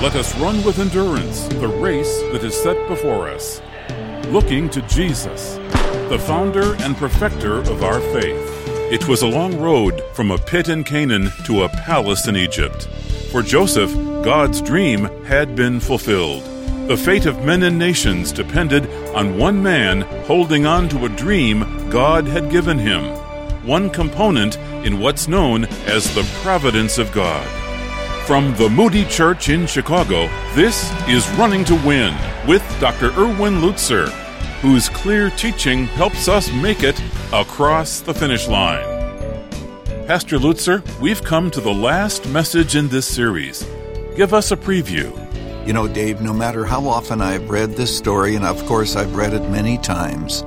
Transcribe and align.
Let 0.00 0.14
us 0.14 0.38
run 0.38 0.62
with 0.62 0.78
endurance 0.78 1.48
the 1.48 1.66
race 1.66 2.22
that 2.30 2.44
is 2.44 2.54
set 2.54 2.86
before 2.86 3.28
us, 3.28 3.60
looking 4.28 4.70
to 4.70 4.80
Jesus, 4.82 5.56
the 6.08 6.22
founder 6.24 6.76
and 6.84 6.96
perfecter 6.96 7.56
of 7.56 7.82
our 7.82 7.98
faith. 7.98 8.68
It 8.92 9.08
was 9.08 9.22
a 9.22 9.26
long 9.26 9.58
road 9.58 10.00
from 10.12 10.30
a 10.30 10.38
pit 10.38 10.68
in 10.68 10.84
Canaan 10.84 11.32
to 11.46 11.64
a 11.64 11.68
palace 11.68 12.28
in 12.28 12.36
Egypt. 12.36 12.84
For 13.32 13.42
Joseph, 13.42 13.92
God's 14.22 14.62
dream 14.62 15.06
had 15.24 15.56
been 15.56 15.80
fulfilled. 15.80 16.44
The 16.88 16.96
fate 16.96 17.26
of 17.26 17.44
men 17.44 17.64
and 17.64 17.76
nations 17.76 18.30
depended 18.30 18.88
on 19.16 19.36
one 19.36 19.60
man 19.64 20.02
holding 20.26 20.64
on 20.64 20.88
to 20.90 21.06
a 21.06 21.16
dream 21.16 21.90
God 21.90 22.24
had 22.28 22.52
given 22.52 22.78
him, 22.78 23.02
one 23.66 23.90
component 23.90 24.58
in 24.86 25.00
what's 25.00 25.26
known 25.26 25.64
as 25.86 26.14
the 26.14 26.22
providence 26.44 26.98
of 26.98 27.10
God. 27.10 27.57
From 28.28 28.54
the 28.56 28.68
Moody 28.68 29.06
Church 29.06 29.48
in 29.48 29.66
Chicago, 29.66 30.28
this 30.52 30.92
is 31.08 31.26
Running 31.38 31.64
to 31.64 31.74
Win 31.76 32.14
with 32.46 32.62
Dr. 32.78 33.06
Erwin 33.12 33.62
Lutzer, 33.62 34.10
whose 34.60 34.90
clear 34.90 35.30
teaching 35.30 35.86
helps 35.86 36.28
us 36.28 36.52
make 36.52 36.82
it 36.82 37.02
across 37.32 38.00
the 38.00 38.12
finish 38.12 38.46
line. 38.46 38.84
Pastor 40.06 40.36
Lutzer, 40.38 40.84
we've 41.00 41.24
come 41.24 41.50
to 41.50 41.62
the 41.62 41.72
last 41.72 42.28
message 42.28 42.76
in 42.76 42.88
this 42.88 43.06
series. 43.06 43.66
Give 44.14 44.34
us 44.34 44.52
a 44.52 44.58
preview. 44.58 45.08
You 45.66 45.72
know, 45.72 45.88
Dave, 45.88 46.20
no 46.20 46.34
matter 46.34 46.66
how 46.66 46.86
often 46.86 47.22
I've 47.22 47.48
read 47.48 47.76
this 47.76 47.96
story, 47.96 48.34
and 48.34 48.44
of 48.44 48.62
course 48.66 48.94
I've 48.94 49.16
read 49.16 49.32
it 49.32 49.48
many 49.48 49.78
times, 49.78 50.44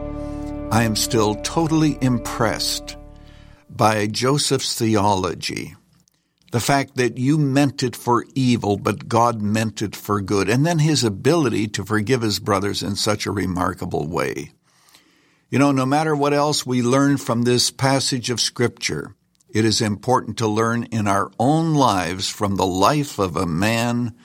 I 0.70 0.84
am 0.84 0.96
still 0.96 1.34
totally 1.38 1.98
impressed 2.00 2.96
by 3.72 4.06
Joseph's 4.06 4.78
theology. 4.78 5.74
The 6.52 6.60
fact 6.60 6.96
that 6.98 7.18
you 7.18 7.38
meant 7.38 7.82
it 7.82 7.96
for 7.96 8.26
evil, 8.36 8.78
but 8.78 9.08
God 9.08 9.42
meant 9.42 9.82
it 9.82 9.96
for 9.96 10.22
good, 10.22 10.50
and 10.50 10.66
then 10.66 10.80
his 10.80 11.04
ability 11.04 11.68
to 11.70 11.86
forgive 11.86 12.22
his 12.22 12.40
brothers 12.40 12.84
in 12.84 12.96
such 12.96 13.26
a 13.26 13.32
remarkable 13.32 14.08
way. 14.08 14.52
You 15.50 15.60
know, 15.60 15.72
no 15.72 15.86
matter 15.86 16.16
what 16.16 16.34
else 16.34 16.66
we 16.66 16.82
learn 16.82 17.18
from 17.18 17.44
this 17.44 17.72
passage 17.72 18.30
of 18.30 18.40
Scripture, 18.40 19.16
it 19.50 19.66
is 19.66 19.82
important 19.82 20.38
to 20.38 20.48
learn 20.48 20.84
in 20.86 21.08
our 21.08 21.32
own 21.40 21.74
lives 21.74 22.30
from 22.30 22.56
the 22.56 22.66
life 22.66 23.18
of 23.20 23.36
a 23.36 23.46
man 23.46 24.16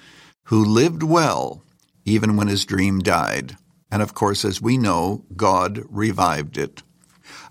who 0.44 0.64
lived 0.64 1.02
well 1.02 1.62
even 2.04 2.36
when 2.36 2.48
his 2.48 2.64
dream 2.64 3.00
died. 3.00 3.56
And 3.91 4.00
of 4.00 4.14
course, 4.14 4.44
as 4.44 4.62
we 4.62 4.78
know, 4.78 5.24
God 5.36 5.82
revived 5.91 6.56
it. 6.56 6.82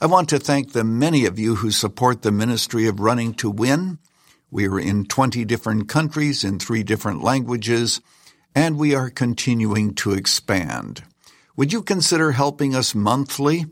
I 0.02 0.06
want 0.06 0.30
to 0.30 0.40
thank 0.40 0.72
the 0.72 0.84
many 0.84 1.26
of 1.26 1.38
you 1.38 1.56
who 1.56 1.72
support 1.72 2.22
the 2.22 2.32
ministry 2.32 2.88
of 2.88 3.00
Running 3.00 3.34
to 3.36 3.50
Win. 3.50 4.00
We 4.56 4.68
are 4.70 4.80
in 4.80 5.04
20 5.04 5.44
different 5.44 5.90
countries 5.90 6.46
in 6.46 6.60
three 6.60 6.82
different 6.82 7.22
languages, 7.22 8.00
and 8.56 8.78
we 8.78 8.96
are 8.96 9.10
continuing 9.10 9.94
to 9.96 10.14
expand. 10.14 11.04
Would 11.58 11.74
you 11.74 11.84
consider 11.84 12.32
helping 12.32 12.74
us 12.74 12.96
monthly? 12.96 13.66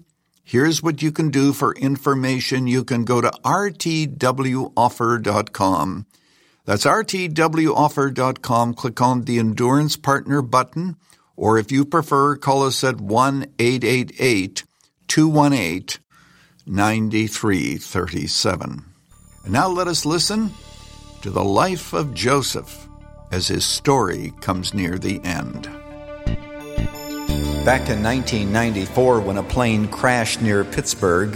Here's 0.43 0.83
what 0.83 1.01
you 1.01 1.13
can 1.13 1.29
do 1.29 1.53
for 1.53 1.73
information. 1.75 2.67
You 2.67 2.83
can 2.83 3.05
go 3.05 3.21
to 3.21 3.31
rtwoffer.com 3.45 6.05
that's 6.65 6.85
rtwoffer.com. 6.85 8.73
Click 8.73 9.01
on 9.01 9.23
the 9.23 9.39
Endurance 9.39 9.95
Partner 9.95 10.41
button, 10.41 10.97
or 11.37 11.57
if 11.57 11.71
you 11.71 11.85
prefer, 11.85 12.35
call 12.35 12.63
us 12.63 12.83
at 12.83 12.99
1 12.99 13.45
888 13.57 14.65
218 15.07 16.03
9337. 16.65 18.83
And 19.45 19.53
now 19.53 19.69
let 19.69 19.87
us 19.87 20.05
listen 20.05 20.51
to 21.23 21.29
the 21.29 21.43
life 21.43 21.93
of 21.93 22.13
Joseph 22.13 22.89
as 23.31 23.47
his 23.47 23.63
story 23.63 24.33
comes 24.41 24.73
near 24.73 24.99
the 24.99 25.23
end. 25.23 25.63
Back 27.63 27.87
in 27.87 28.03
1994, 28.03 29.21
when 29.21 29.37
a 29.37 29.43
plane 29.43 29.87
crashed 29.87 30.41
near 30.41 30.65
Pittsburgh, 30.65 31.33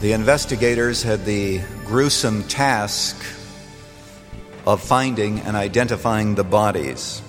the 0.00 0.12
investigators 0.12 1.02
had 1.02 1.24
the 1.24 1.60
gruesome 1.84 2.44
task 2.44 3.16
of 4.68 4.80
finding 4.80 5.40
and 5.40 5.56
identifying 5.56 6.36
the 6.36 6.44
bodies. 6.44 7.20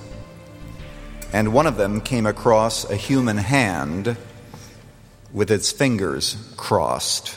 And 1.33 1.53
one 1.53 1.65
of 1.65 1.75
them 1.75 2.01
came 2.01 2.27
across 2.27 2.87
a 2.87 2.95
human 2.95 3.37
hand 3.37 4.15
with 5.33 5.49
its 5.49 5.71
fingers 5.71 6.37
crossed. 6.55 7.35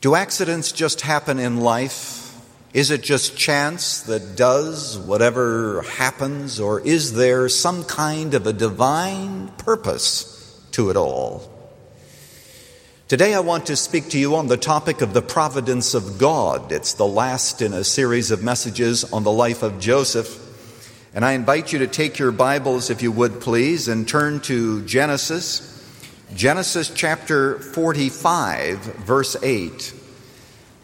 Do 0.00 0.14
accidents 0.14 0.72
just 0.72 1.02
happen 1.02 1.38
in 1.38 1.60
life? 1.60 2.34
Is 2.72 2.90
it 2.90 3.02
just 3.02 3.36
chance 3.36 4.00
that 4.04 4.34
does 4.34 4.96
whatever 4.96 5.82
happens, 5.82 6.58
or 6.58 6.80
is 6.80 7.12
there 7.12 7.50
some 7.50 7.84
kind 7.84 8.32
of 8.32 8.46
a 8.46 8.54
divine 8.54 9.48
purpose 9.58 10.58
to 10.72 10.88
it 10.88 10.96
all? 10.96 11.50
Today, 13.08 13.34
I 13.34 13.40
want 13.40 13.66
to 13.66 13.76
speak 13.76 14.08
to 14.10 14.18
you 14.18 14.36
on 14.36 14.46
the 14.46 14.56
topic 14.56 15.02
of 15.02 15.12
the 15.12 15.20
providence 15.20 15.92
of 15.92 16.16
God. 16.16 16.72
It's 16.72 16.94
the 16.94 17.06
last 17.06 17.60
in 17.60 17.74
a 17.74 17.84
series 17.84 18.30
of 18.30 18.42
messages 18.42 19.04
on 19.12 19.22
the 19.22 19.30
life 19.30 19.62
of 19.62 19.80
Joseph. 19.80 20.46
And 21.12 21.26
I 21.26 21.32
invite 21.32 21.74
you 21.74 21.80
to 21.80 21.86
take 21.86 22.18
your 22.18 22.32
Bibles, 22.32 22.88
if 22.88 23.02
you 23.02 23.12
would 23.12 23.42
please, 23.42 23.86
and 23.86 24.08
turn 24.08 24.40
to 24.42 24.82
Genesis, 24.86 25.69
Genesis 26.34 26.90
chapter 26.94 27.58
45, 27.58 28.78
verse 28.78 29.36
8. 29.42 29.94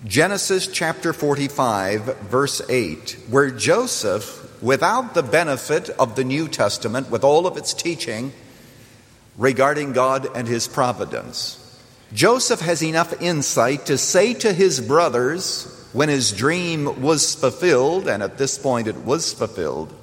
Genesis 0.05 0.67
chapter 0.67 1.13
45, 1.13 2.19
verse 2.23 2.61
8, 2.69 3.17
where 3.31 3.51
Joseph, 3.51 4.61
without 4.61 5.15
the 5.15 5.23
benefit 5.23 5.89
of 5.91 6.17
the 6.17 6.25
New 6.25 6.49
Testament, 6.49 7.11
with 7.11 7.23
all 7.23 7.47
of 7.47 7.57
its 7.57 7.75
teaching 7.75 8.33
regarding 9.39 9.93
God 9.93 10.29
and 10.35 10.49
his 10.49 10.67
providence, 10.67 11.63
Joseph 12.13 12.61
has 12.61 12.83
enough 12.83 13.21
insight 13.23 13.87
to 13.87 13.97
say 13.99 14.35
to 14.35 14.53
his 14.53 14.81
brothers 14.81 15.89
when 15.93 16.09
his 16.09 16.33
dream 16.33 17.03
was 17.03 17.37
fulfilled, 17.37 18.09
and 18.09 18.23
at 18.23 18.37
this 18.37 18.59
point 18.59 18.89
it 18.89 18.97
was 18.97 19.33
fulfilled. 19.33 19.95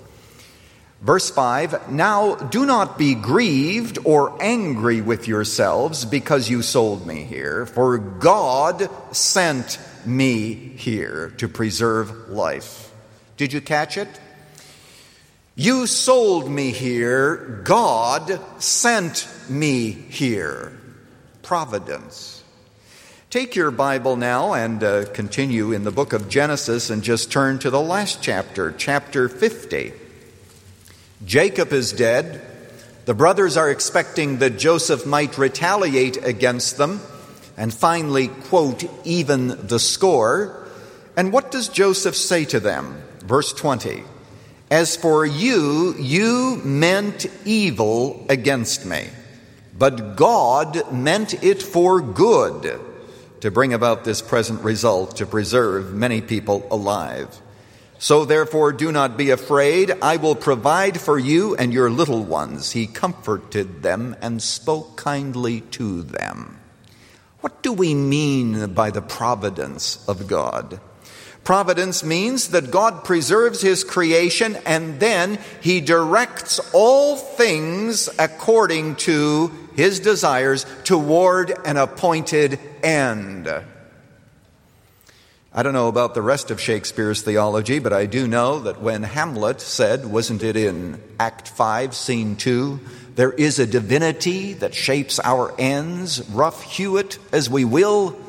Verse 1.03 1.29
5 1.29 1.91
Now 1.91 2.35
do 2.35 2.65
not 2.65 2.97
be 2.97 3.13
grieved 3.13 3.99
or 4.05 4.41
angry 4.41 5.01
with 5.01 5.27
yourselves 5.27 6.05
because 6.05 6.49
you 6.49 6.61
sold 6.61 7.05
me 7.05 7.23
here, 7.23 7.65
for 7.65 7.97
God 7.97 8.89
sent 9.13 9.79
me 10.05 10.53
here 10.53 11.33
to 11.37 11.47
preserve 11.47 12.29
life. 12.29 12.91
Did 13.37 13.53
you 13.53 13.61
catch 13.61 13.97
it? 13.97 14.07
You 15.55 15.85
sold 15.85 16.49
me 16.49 16.71
here, 16.71 17.61
God 17.63 18.39
sent 18.59 19.27
me 19.49 19.91
here 19.91 20.79
providence. 21.43 22.43
Take 23.29 23.55
your 23.55 23.69
Bible 23.69 24.15
now 24.15 24.53
and 24.53 24.83
uh, 24.83 25.05
continue 25.13 25.71
in 25.71 25.83
the 25.83 25.91
book 25.91 26.13
of 26.13 26.29
Genesis 26.29 26.89
and 26.89 27.03
just 27.03 27.31
turn 27.31 27.59
to 27.59 27.69
the 27.69 27.81
last 27.81 28.23
chapter, 28.23 28.71
chapter 28.71 29.27
50. 29.27 29.93
Jacob 31.25 31.71
is 31.71 31.93
dead. 31.93 32.41
The 33.05 33.13
brothers 33.13 33.57
are 33.57 33.69
expecting 33.69 34.39
that 34.39 34.57
Joseph 34.57 35.05
might 35.05 35.37
retaliate 35.37 36.23
against 36.23 36.77
them 36.77 37.01
and 37.57 37.73
finally, 37.73 38.29
quote, 38.29 38.83
even 39.05 39.67
the 39.67 39.79
score. 39.79 40.65
And 41.15 41.31
what 41.31 41.51
does 41.51 41.69
Joseph 41.69 42.15
say 42.15 42.45
to 42.45 42.59
them? 42.59 43.03
Verse 43.19 43.53
20 43.53 44.03
As 44.71 44.95
for 44.95 45.25
you, 45.25 45.95
you 45.99 46.61
meant 46.63 47.25
evil 47.45 48.25
against 48.29 48.85
me 48.85 49.07
but 49.77 50.15
God 50.15 50.91
meant 50.91 51.43
it 51.43 51.61
for 51.61 51.99
good 51.99 52.79
to 53.41 53.51
bring 53.51 53.73
about 53.73 54.03
this 54.03 54.21
present 54.21 54.61
result 54.61 55.17
to 55.17 55.25
preserve 55.25 55.93
many 55.93 56.21
people 56.21 56.67
alive. 56.69 57.41
So 58.03 58.25
therefore, 58.25 58.73
do 58.73 58.91
not 58.91 59.15
be 59.15 59.29
afraid. 59.29 59.89
I 60.01 60.17
will 60.17 60.35
provide 60.35 60.99
for 60.99 61.17
you 61.17 61.55
and 61.55 61.71
your 61.71 61.89
little 61.89 62.21
ones. 62.21 62.73
He 62.73 62.85
comforted 62.85 63.81
them 63.81 64.17
and 64.21 64.43
spoke 64.43 64.97
kindly 64.97 65.61
to 65.79 66.03
them. 66.03 66.59
What 67.39 67.63
do 67.63 67.71
we 67.71 67.93
mean 67.95 68.73
by 68.73 68.91
the 68.91 69.01
providence 69.01 70.03
of 70.05 70.27
God? 70.27 70.81
Providence 71.45 72.03
means 72.03 72.49
that 72.49 72.71
God 72.71 73.05
preserves 73.05 73.61
His 73.61 73.85
creation 73.85 74.57
and 74.65 74.99
then 74.99 75.39
He 75.61 75.79
directs 75.79 76.59
all 76.73 77.15
things 77.15 78.09
according 78.19 78.97
to 79.07 79.49
His 79.77 80.01
desires 80.01 80.65
toward 80.83 81.57
an 81.63 81.77
appointed 81.77 82.59
end. 82.83 83.47
I 85.55 85.61
don't 85.61 85.73
know 85.73 85.87
about 85.87 86.15
the 86.15 86.21
rest 86.23 86.49
of 86.49 86.59
Shakespeare's 86.59 87.21
theology, 87.21 87.77
but 87.77 87.93
I 87.93 88.07
do 88.07 88.27
know 88.27 88.57
that 88.61 88.81
when 88.81 89.03
Hamlet 89.03 89.61
said, 89.61 90.03
wasn't 90.03 90.41
it 90.41 90.55
in 90.55 90.99
Act 91.19 91.47
5, 91.47 91.95
Scene 91.95 92.35
2, 92.35 92.79
there 93.13 93.31
is 93.31 93.59
a 93.59 93.67
divinity 93.67 94.53
that 94.53 94.73
shapes 94.73 95.19
our 95.19 95.53
ends, 95.59 96.27
rough 96.29 96.63
hew 96.63 96.97
it 96.97 97.19
as 97.31 97.51
we 97.51 97.65
will, 97.65 98.19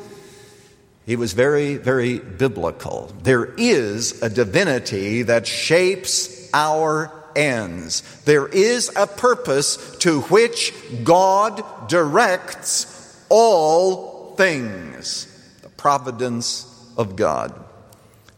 He 1.05 1.15
was 1.15 1.33
very, 1.33 1.77
very 1.77 2.17
biblical. 2.17 3.11
There 3.21 3.45
is 3.57 4.23
a 4.23 4.29
divinity 4.29 5.21
that 5.23 5.45
shapes 5.45 6.49
our 6.53 7.11
ends. 7.35 8.01
There 8.25 8.47
is 8.47 8.91
a 8.95 9.05
purpose 9.05 9.97
to 9.97 10.21
which 10.21 10.73
God 11.03 11.63
directs 11.87 13.23
all 13.29 14.35
things. 14.35 15.27
The 15.61 15.69
providence 15.69 16.74
of 16.97 17.15
God. 17.15 17.53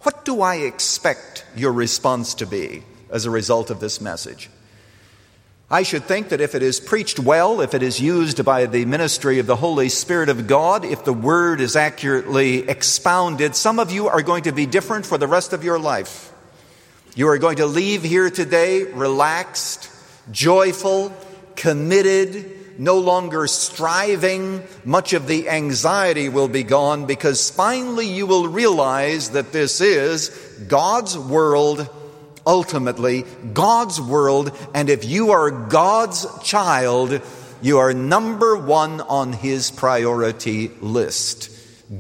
What 0.02 0.26
do 0.26 0.42
I 0.42 0.56
expect 0.56 1.46
your 1.56 1.74
response 1.74 2.36
to 2.36 2.46
be 2.46 2.84
as 3.10 3.26
a 3.26 3.32
result 3.32 3.70
of 3.70 3.80
this 3.80 4.00
message? 4.00 4.50
I 5.70 5.84
should 5.84 6.06
think 6.06 6.30
that 6.30 6.40
if 6.40 6.56
it 6.56 6.64
is 6.64 6.80
preached 6.80 7.20
well, 7.20 7.60
if 7.60 7.74
it 7.74 7.84
is 7.84 8.00
used 8.00 8.46
by 8.46 8.68
the 8.68 8.86
ministry 8.86 9.40
of 9.40 9.48
the 9.48 9.58
Holy 9.58 9.90
Spirit 9.90 10.30
of 10.30 10.48
God, 10.48 10.86
if 10.86 11.04
the 11.04 11.12
word 11.12 11.60
is 11.60 11.76
accurately 11.76 12.60
expounded, 12.70 13.54
some 13.54 13.78
of 13.78 13.92
you 13.92 14.08
are 14.08 14.22
going 14.22 14.44
to 14.44 14.54
be 14.54 14.66
different 14.66 15.06
for 15.06 15.18
the 15.18 15.28
rest 15.28 15.52
of 15.52 15.66
your 15.66 15.78
life. 15.78 16.32
You 17.16 17.28
are 17.28 17.38
going 17.38 17.58
to 17.58 17.66
leave 17.66 18.04
here 18.04 18.30
today 18.30 18.84
relaxed, 18.84 19.90
joyful, 20.32 21.14
committed, 21.58 22.57
no 22.78 23.00
longer 23.00 23.48
striving. 23.48 24.64
Much 24.86 25.14
of 25.14 25.28
the 25.28 25.50
anxiety 25.50 26.30
will 26.30 26.48
be 26.48 26.64
gone 26.64 27.06
because 27.06 27.50
finally 27.50 28.08
you 28.08 28.26
will 28.26 28.48
realize 28.48 29.32
that 29.32 29.52
this 29.52 29.82
is 29.82 30.30
God's 30.68 31.18
world 31.18 31.90
ultimately 32.48 33.26
God's 33.54 34.00
world, 34.00 34.58
and 34.74 34.90
if 34.90 35.04
you 35.04 35.32
are 35.32 35.52
God's 35.52 36.26
child, 36.42 37.22
you 37.62 37.80
are 37.80 37.94
number 37.94 38.56
one 38.56 39.02
on 39.02 39.34
his 39.34 39.70
priority 39.70 40.70
list. 40.80 41.52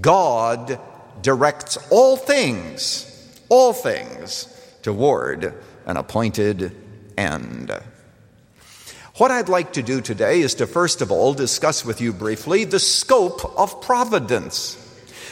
God 0.02 0.80
directs 1.22 1.78
all 1.92 2.16
things, 2.16 3.04
all 3.50 3.74
things 3.74 4.48
toward 4.82 5.54
an 5.86 5.98
appointed 5.98 6.72
end. 7.18 7.72
What 9.18 9.32
I'd 9.32 9.50
like 9.50 9.74
to 9.74 9.82
do 9.82 10.00
today 10.00 10.42
is 10.42 10.54
to 10.56 10.68
first 10.68 11.02
of 11.02 11.12
all 11.12 11.34
discuss 11.34 11.84
with 11.84 12.02
you 12.02 12.14
briefly 12.14 12.66
the 12.66 12.80
scope 12.80 13.58
of 13.58 13.82
providence. 13.82 14.78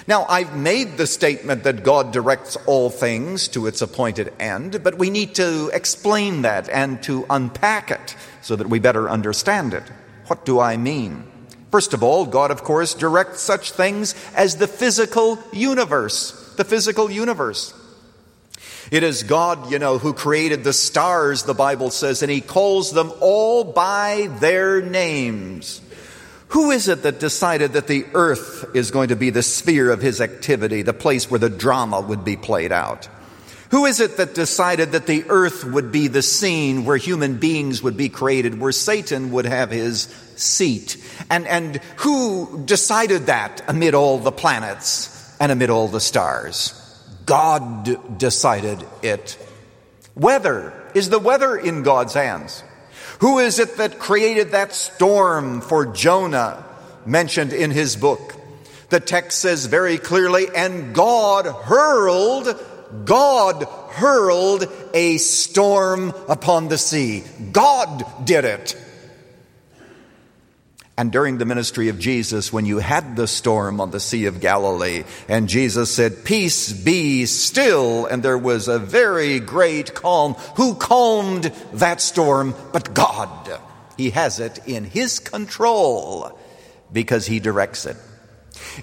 Now, 0.08 0.26
I've 0.28 0.58
made 0.58 0.98
the 0.98 1.06
statement 1.06 1.66
that 1.66 1.84
God 1.84 2.12
directs 2.12 2.58
all 2.66 2.90
things 2.90 3.48
to 3.50 3.68
its 3.68 3.84
appointed 3.84 4.34
end, 4.40 4.84
but 4.84 4.98
we 4.98 5.12
need 5.12 5.36
to 5.36 5.70
explain 5.72 6.42
that 6.42 6.68
and 6.68 7.04
to 7.04 7.28
unpack 7.30 7.92
it 7.92 8.16
so 8.42 8.56
that 8.56 8.70
we 8.70 8.80
better 8.80 9.08
understand 9.08 9.76
it. 9.76 9.84
What 10.26 10.46
do 10.46 10.60
I 10.60 10.78
mean? 10.78 11.24
First 11.70 11.94
of 11.94 12.02
all, 12.02 12.26
God, 12.26 12.50
of 12.50 12.64
course, 12.64 12.96
directs 12.96 13.42
such 13.42 13.70
things 13.70 14.16
as 14.36 14.56
the 14.56 14.68
physical 14.68 15.38
universe. 15.54 16.56
The 16.58 16.66
physical 16.66 17.12
universe. 17.12 17.72
It 18.92 19.04
is 19.04 19.24
God, 19.24 19.72
you 19.72 19.80
know, 19.80 19.98
who 19.98 20.14
created 20.14 20.64
the 20.64 20.74
stars, 20.74 21.44
the 21.44 21.54
Bible 21.54 21.90
says, 21.90 22.22
and 22.22 22.32
He 22.32 22.42
calls 22.42 22.92
them 22.92 23.12
all 23.20 23.64
by 23.64 24.30
their 24.40 24.82
names. 24.82 25.82
Who 26.50 26.72
is 26.72 26.88
it 26.88 27.04
that 27.04 27.20
decided 27.20 27.74
that 27.74 27.88
the 27.88 28.06
earth 28.14 28.66
is 28.74 28.92
going 28.92 29.10
to 29.10 29.16
be 29.16 29.30
the 29.30 29.44
sphere 29.44 29.92
of 29.92 30.02
his 30.02 30.22
activity, 30.22 30.84
the 30.84 30.94
place 30.94 31.30
where 31.30 31.40
the 31.40 31.50
drama 31.50 32.00
would 32.00 32.24
be 32.24 32.38
played 32.38 32.72
out? 32.72 33.10
Who 33.72 33.86
is 33.86 34.00
it 34.00 34.18
that 34.18 34.36
decided 34.36 34.92
that 34.92 35.08
the 35.08 35.26
earth 35.28 35.66
would 35.66 35.92
be 35.92 36.08
the 36.08 36.22
scene 36.22 36.86
where 36.86 36.98
human 36.98 37.38
beings 37.38 37.82
would 37.82 37.98
be 37.98 38.10
created, 38.10 38.60
where 38.60 38.72
Satan 38.72 39.32
would 39.32 39.46
have 39.46 39.72
his 39.72 40.04
seat? 40.38 40.96
And, 41.30 41.48
and 41.48 41.78
who 41.98 42.64
decided 42.64 43.26
that 43.26 43.64
amid 43.68 43.96
all 43.96 44.20
the 44.20 44.32
planets 44.32 45.36
and 45.42 45.52
amid 45.52 45.72
all 45.72 45.88
the 45.88 46.00
stars? 46.00 46.85
God 47.25 48.18
decided 48.18 48.86
it. 49.01 49.38
Weather. 50.16 50.74
Is 50.94 51.10
the 51.10 51.19
weather 51.19 51.57
in 51.57 51.83
God's 51.83 52.13
hands? 52.13 52.63
Who 53.19 53.39
is 53.39 53.60
it 53.60 53.77
that 53.77 54.00
created 54.00 54.51
that 54.51 54.74
storm 54.74 55.62
for 55.62 55.86
Jonah 55.86 56.66
mentioned 57.06 57.54
in 57.54 57.72
his 57.72 57.95
book? 57.95 58.36
The 58.89 59.00
text 59.00 59.39
says 59.39 59.66
very 59.66 59.98
clearly, 59.98 60.48
and 60.56 60.94
God 60.94 61.45
hurled, 61.45 62.48
God 63.06 63.63
hurled 63.92 64.68
a 64.94 65.18
storm 65.18 66.13
upon 66.30 66.68
the 66.68 66.77
sea. 66.77 67.24
God 67.51 68.06
did 68.25 68.45
it. 68.45 68.77
And 70.98 71.12
during 71.12 71.38
the 71.38 71.46
ministry 71.46 71.90
of 71.90 72.00
Jesus, 72.00 72.54
when 72.54 72.66
you 72.66 72.78
had 72.78 73.18
the 73.18 73.28
storm 73.28 73.82
on 73.82 73.92
the 73.92 74.00
Sea 74.00 74.26
of 74.26 74.40
Galilee, 74.40 75.04
and 75.28 75.50
Jesus 75.50 75.94
said, 75.94 76.24
Peace 76.24 76.72
be 76.72 77.26
still, 77.26 78.06
and 78.06 78.24
there 78.24 78.38
was 78.38 78.70
a 78.70 78.80
very 78.80 79.42
great 79.42 79.94
calm. 79.94 80.36
Who 80.56 80.74
calmed 80.74 81.52
that 81.74 82.00
storm 82.00 82.56
but 82.72 82.94
God? 82.94 83.60
He 83.98 84.12
has 84.12 84.40
it 84.40 84.60
in 84.66 84.86
His 84.86 85.20
control 85.20 86.40
because 86.94 87.26
He 87.26 87.42
directs 87.42 87.86
it. 87.86 87.98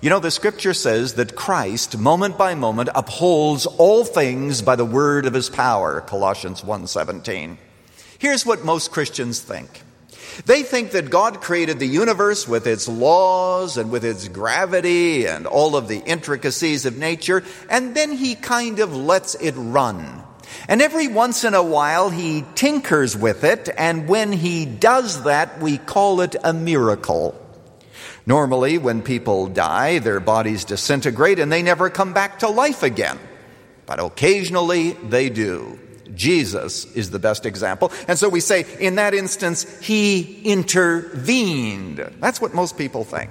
You 0.03 0.11
know, 0.11 0.21
the 0.21 0.31
scripture 0.31 0.75
says 0.75 1.15
that 1.15 1.35
Christ, 1.35 1.97
moment 1.97 2.37
by 2.37 2.55
moment, 2.55 2.91
upholds 2.95 3.65
all 3.65 4.05
things 4.05 4.61
by 4.61 4.77
the 4.77 4.85
word 4.85 5.25
of 5.25 5.33
His 5.33 5.49
power, 5.49 6.03
Colossians 6.03 6.61
1.17. 6.61 7.57
Here's 8.19 8.45
what 8.45 8.67
most 8.67 8.91
Christians 8.91 9.41
think. 9.41 9.83
They 10.47 10.63
think 10.63 10.93
that 10.93 11.11
God 11.11 11.41
created 11.41 11.79
the 11.79 11.87
universe 11.87 12.49
with 12.49 12.67
its 12.67 12.89
laws 12.89 13.77
and 13.77 13.91
with 13.91 14.05
its 14.05 14.29
gravity 14.29 15.27
and 15.27 15.47
all 15.47 15.77
of 15.77 15.89
the 15.89 15.99
intricacies 15.99 16.87
of 16.87 16.97
nature, 16.97 17.43
and 17.69 17.95
then 17.95 18.13
He 18.13 18.35
kind 18.35 18.79
of 18.81 18.97
lets 18.97 19.35
it 19.37 19.55
run. 19.57 20.25
And 20.69 20.83
every 20.83 21.09
once 21.09 21.45
in 21.45 21.55
a 21.55 21.63
while, 21.63 22.11
He 22.11 22.45
tinkers 22.55 23.17
with 23.17 23.45
it, 23.45 23.69
and 23.77 24.09
when 24.09 24.33
He 24.33 24.67
does 24.67 25.25
that, 25.25 25.61
we 25.61 25.79
call 25.79 26.21
it 26.21 26.37
a 26.43 26.53
miracle. 26.53 27.39
Normally, 28.25 28.79
when 28.79 29.03
people 29.03 29.49
die, 29.49 29.99
their 29.99 30.21
bodies 30.21 30.65
disintegrate 30.65 31.39
and 31.39 31.51
they 31.51 31.63
never 31.63 31.91
come 31.91 32.13
back 32.13 32.39
to 32.39 32.49
life 32.49 32.83
again. 32.83 33.19
But 33.85 33.99
occasionally, 33.99 34.93
they 34.93 35.29
do. 35.29 35.79
Jesus 36.15 36.85
is 36.95 37.11
the 37.11 37.19
best 37.19 37.47
example. 37.47 37.93
And 38.09 38.19
so 38.19 38.29
we 38.29 38.41
say, 38.41 38.67
in 38.79 38.97
that 38.97 39.15
instance, 39.15 39.67
he 39.81 40.43
intervened. 40.43 41.99
That's 42.21 42.41
what 42.41 42.55
most 42.55 42.77
people 42.77 43.05
think. 43.05 43.31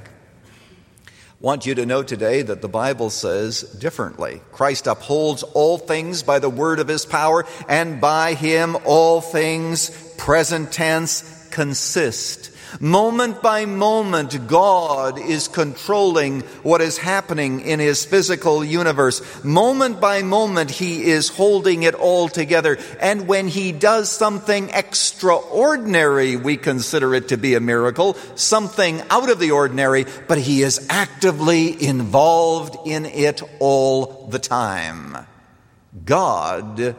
Want 1.40 1.66
you 1.66 1.74
to 1.74 1.88
know 1.88 2.04
today 2.04 2.44
that 2.44 2.62
the 2.62 2.68
Bible 2.68 3.10
says 3.10 3.62
differently. 3.62 4.42
Christ 4.52 4.86
upholds 4.86 5.42
all 5.42 5.80
things 5.80 6.22
by 6.22 6.38
the 6.38 6.52
word 6.52 6.78
of 6.78 6.88
his 6.88 7.04
power, 7.04 7.46
and 7.68 8.00
by 8.00 8.36
him 8.36 8.78
all 8.86 9.22
things, 9.22 9.90
present 10.18 10.72
tense, 10.72 11.48
consist. 11.50 12.52
Moment 12.80 13.42
by 13.42 13.66
moment, 13.66 14.48
God 14.48 15.20
is 15.20 15.48
controlling 15.48 16.42
what 16.64 16.82
is 16.82 16.98
happening 16.98 17.62
in 17.62 17.80
His 17.80 18.06
physical 18.06 18.64
universe. 18.64 19.22
Moment 19.44 20.00
by 20.00 20.22
moment, 20.22 20.72
He 20.72 21.04
is 21.04 21.28
holding 21.28 21.84
it 21.84 21.96
all 21.96 22.30
together. 22.30 22.78
And 23.00 23.28
when 23.28 23.48
He 23.48 23.72
does 23.72 24.10
something 24.10 24.70
extraordinary, 24.70 26.38
we 26.38 26.56
consider 26.56 27.14
it 27.14 27.30
to 27.30 27.38
be 27.38 27.56
a 27.56 27.60
miracle, 27.60 28.16
something 28.36 29.02
out 29.10 29.30
of 29.30 29.40
the 29.40 29.52
ordinary, 29.52 30.06
but 30.28 30.38
He 30.38 30.62
is 30.62 30.88
actively 30.90 31.84
involved 31.84 32.88
in 32.88 33.06
it 33.06 33.42
all 33.60 34.28
the 34.30 34.40
time. 34.40 35.18
God 36.06 36.96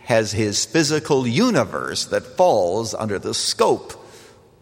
has 0.00 0.32
His 0.32 0.66
physical 0.66 1.26
universe 1.26 2.04
that 2.06 2.36
falls 2.36 2.94
under 2.94 3.18
the 3.18 3.34
scope 3.34 4.02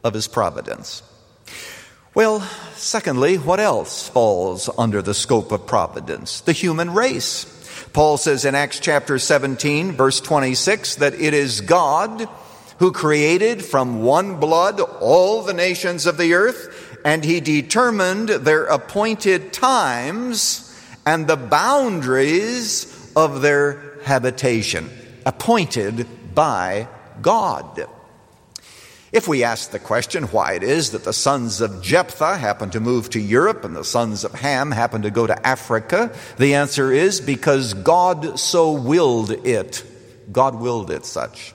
of 0.04 0.14
his 0.14 0.28
providence. 0.28 1.02
Well, 2.14 2.40
secondly, 2.76 3.38
what 3.38 3.58
else 3.58 4.08
falls 4.08 4.70
under 4.78 5.02
the 5.02 5.14
scope 5.14 5.50
of 5.50 5.66
providence? 5.66 6.42
The 6.42 6.52
human 6.52 6.94
race. 6.94 7.50
Paul 7.92 8.18
says 8.18 8.44
in 8.44 8.54
Acts 8.54 8.78
chapter 8.78 9.18
17, 9.18 9.92
verse 9.92 10.20
26, 10.20 10.96
that 10.96 11.14
it 11.14 11.34
is 11.34 11.60
God 11.60 12.28
who 12.78 12.92
created 12.92 13.64
from 13.64 14.02
one 14.02 14.38
blood 14.38 14.80
all 14.80 15.42
the 15.42 15.54
nations 15.54 16.06
of 16.06 16.16
the 16.16 16.34
earth, 16.34 17.00
and 17.04 17.24
he 17.24 17.40
determined 17.40 18.28
their 18.28 18.64
appointed 18.64 19.52
times 19.52 20.60
and 21.06 21.26
the 21.26 21.36
boundaries 21.36 23.12
of 23.16 23.42
their 23.42 23.98
habitation, 24.04 24.90
appointed 25.26 26.06
by 26.34 26.88
God. 27.22 27.86
If 29.14 29.28
we 29.28 29.44
ask 29.44 29.70
the 29.70 29.78
question 29.78 30.24
why 30.24 30.54
it 30.54 30.64
is 30.64 30.90
that 30.90 31.04
the 31.04 31.12
sons 31.12 31.60
of 31.60 31.80
Japheth 31.80 32.40
happen 32.40 32.70
to 32.70 32.80
move 32.80 33.10
to 33.10 33.20
Europe 33.20 33.64
and 33.64 33.76
the 33.76 33.84
sons 33.84 34.24
of 34.24 34.32
Ham 34.32 34.72
happen 34.72 35.02
to 35.02 35.10
go 35.12 35.24
to 35.24 35.46
Africa, 35.46 36.12
the 36.36 36.54
answer 36.54 36.90
is 36.90 37.20
because 37.20 37.74
God 37.74 38.40
so 38.40 38.72
willed 38.72 39.30
it. 39.30 39.84
God 40.32 40.56
willed 40.56 40.90
it 40.90 41.06
such. 41.06 41.54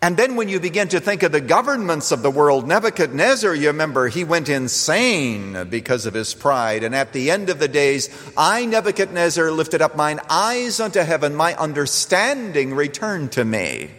And 0.00 0.16
then 0.16 0.34
when 0.34 0.48
you 0.48 0.60
begin 0.60 0.88
to 0.88 0.98
think 0.98 1.22
of 1.22 1.30
the 1.30 1.42
governments 1.42 2.10
of 2.10 2.22
the 2.22 2.30
world, 2.30 2.66
Nebuchadnezzar, 2.66 3.54
you 3.54 3.66
remember, 3.66 4.08
he 4.08 4.24
went 4.24 4.48
insane 4.48 5.68
because 5.68 6.06
of 6.06 6.14
his 6.14 6.32
pride. 6.32 6.84
And 6.84 6.94
at 6.94 7.12
the 7.12 7.30
end 7.30 7.50
of 7.50 7.58
the 7.58 7.68
days, 7.68 8.08
I, 8.34 8.64
Nebuchadnezzar, 8.64 9.50
lifted 9.50 9.82
up 9.82 9.94
mine 9.94 10.20
eyes 10.30 10.80
unto 10.80 11.00
heaven, 11.00 11.34
my 11.34 11.54
understanding 11.56 12.72
returned 12.72 13.32
to 13.32 13.44
me. 13.44 13.90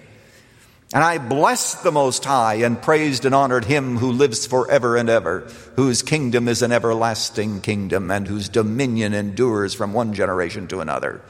And 0.94 1.04
I 1.04 1.20
blessed 1.20 1.84
the 1.84 1.92
Most 1.92 2.26
High 2.26 2.56
and 2.56 2.82
praised 2.82 3.24
and 3.24 3.34
honored 3.34 3.64
him 3.64 3.98
who 3.98 4.12
lives 4.12 4.46
forever 4.46 4.98
and 4.98 5.10
ever, 5.10 5.48
whose 5.78 6.02
kingdom 6.02 6.50
is 6.50 6.62
an 6.62 6.74
everlasting 6.74 7.62
kingdom, 7.62 8.12
and 8.12 8.28
whose 8.28 8.50
dominion 8.50 9.14
endures 9.14 9.74
from 9.74 9.94
one 9.94 10.14
generation 10.14 10.68
to 10.68 10.82
another. 10.82 11.22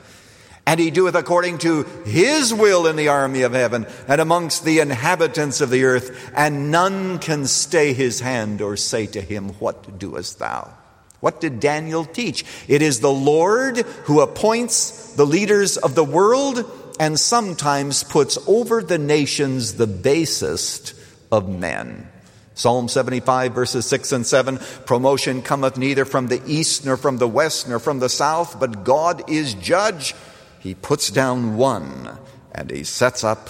And 0.65 0.80
he 0.80 0.89
doeth 0.89 1.15
according 1.15 1.60
to 1.60 1.84
his 2.06 2.51
will 2.53 2.88
in 2.88 2.96
the 2.96 3.10
army 3.10 3.44
of 3.44 3.53
heaven 3.53 3.86
and 4.08 4.20
amongst 4.20 4.65
the 4.65 4.80
inhabitants 4.80 5.62
of 5.62 5.70
the 5.70 5.84
earth, 5.84 6.32
and 6.36 6.72
none 6.72 7.20
can 7.20 7.46
stay 7.46 7.94
his 7.94 8.20
hand 8.20 8.62
or 8.62 8.75
say 8.77 9.06
to 9.08 9.22
him, 9.22 9.50
What 9.60 10.00
doest 10.00 10.39
thou? 10.39 10.74
What 11.20 11.39
did 11.39 11.60
Daniel 11.60 12.03
teach? 12.03 12.44
It 12.68 12.82
is 12.82 13.00
the 13.00 13.12
Lord 13.12 13.77
who 14.06 14.22
appoints 14.22 15.13
the 15.13 15.25
leaders 15.25 15.77
of 15.77 15.94
the 15.94 16.03
world 16.03 16.65
and 17.01 17.20
sometimes 17.20 18.03
puts 18.03 18.38
over 18.48 18.84
the 18.84 19.00
nations 19.00 19.74
the 19.74 19.88
basest 19.88 20.93
of 21.31 21.50
men. 21.50 22.08
Psalm 22.53 22.88
75, 22.88 23.55
verses 23.55 23.88
6 23.88 24.12
and 24.12 24.24
7 24.27 24.60
Promotion 24.86 25.41
cometh 25.41 25.79
neither 25.79 26.05
from 26.05 26.27
the 26.27 26.39
east, 26.46 26.86
nor 26.86 26.98
from 26.98 27.17
the 27.17 27.27
west, 27.27 27.67
nor 27.67 27.79
from 27.79 27.98
the 27.98 28.08
south, 28.08 28.60
but 28.60 28.84
God 28.84 29.27
is 29.31 29.55
judge. 29.55 30.13
He 30.60 30.75
puts 30.75 31.10
down 31.10 31.58
one 31.58 32.20
and 32.51 32.70
he 32.70 32.84
sets 32.84 33.24
up 33.24 33.50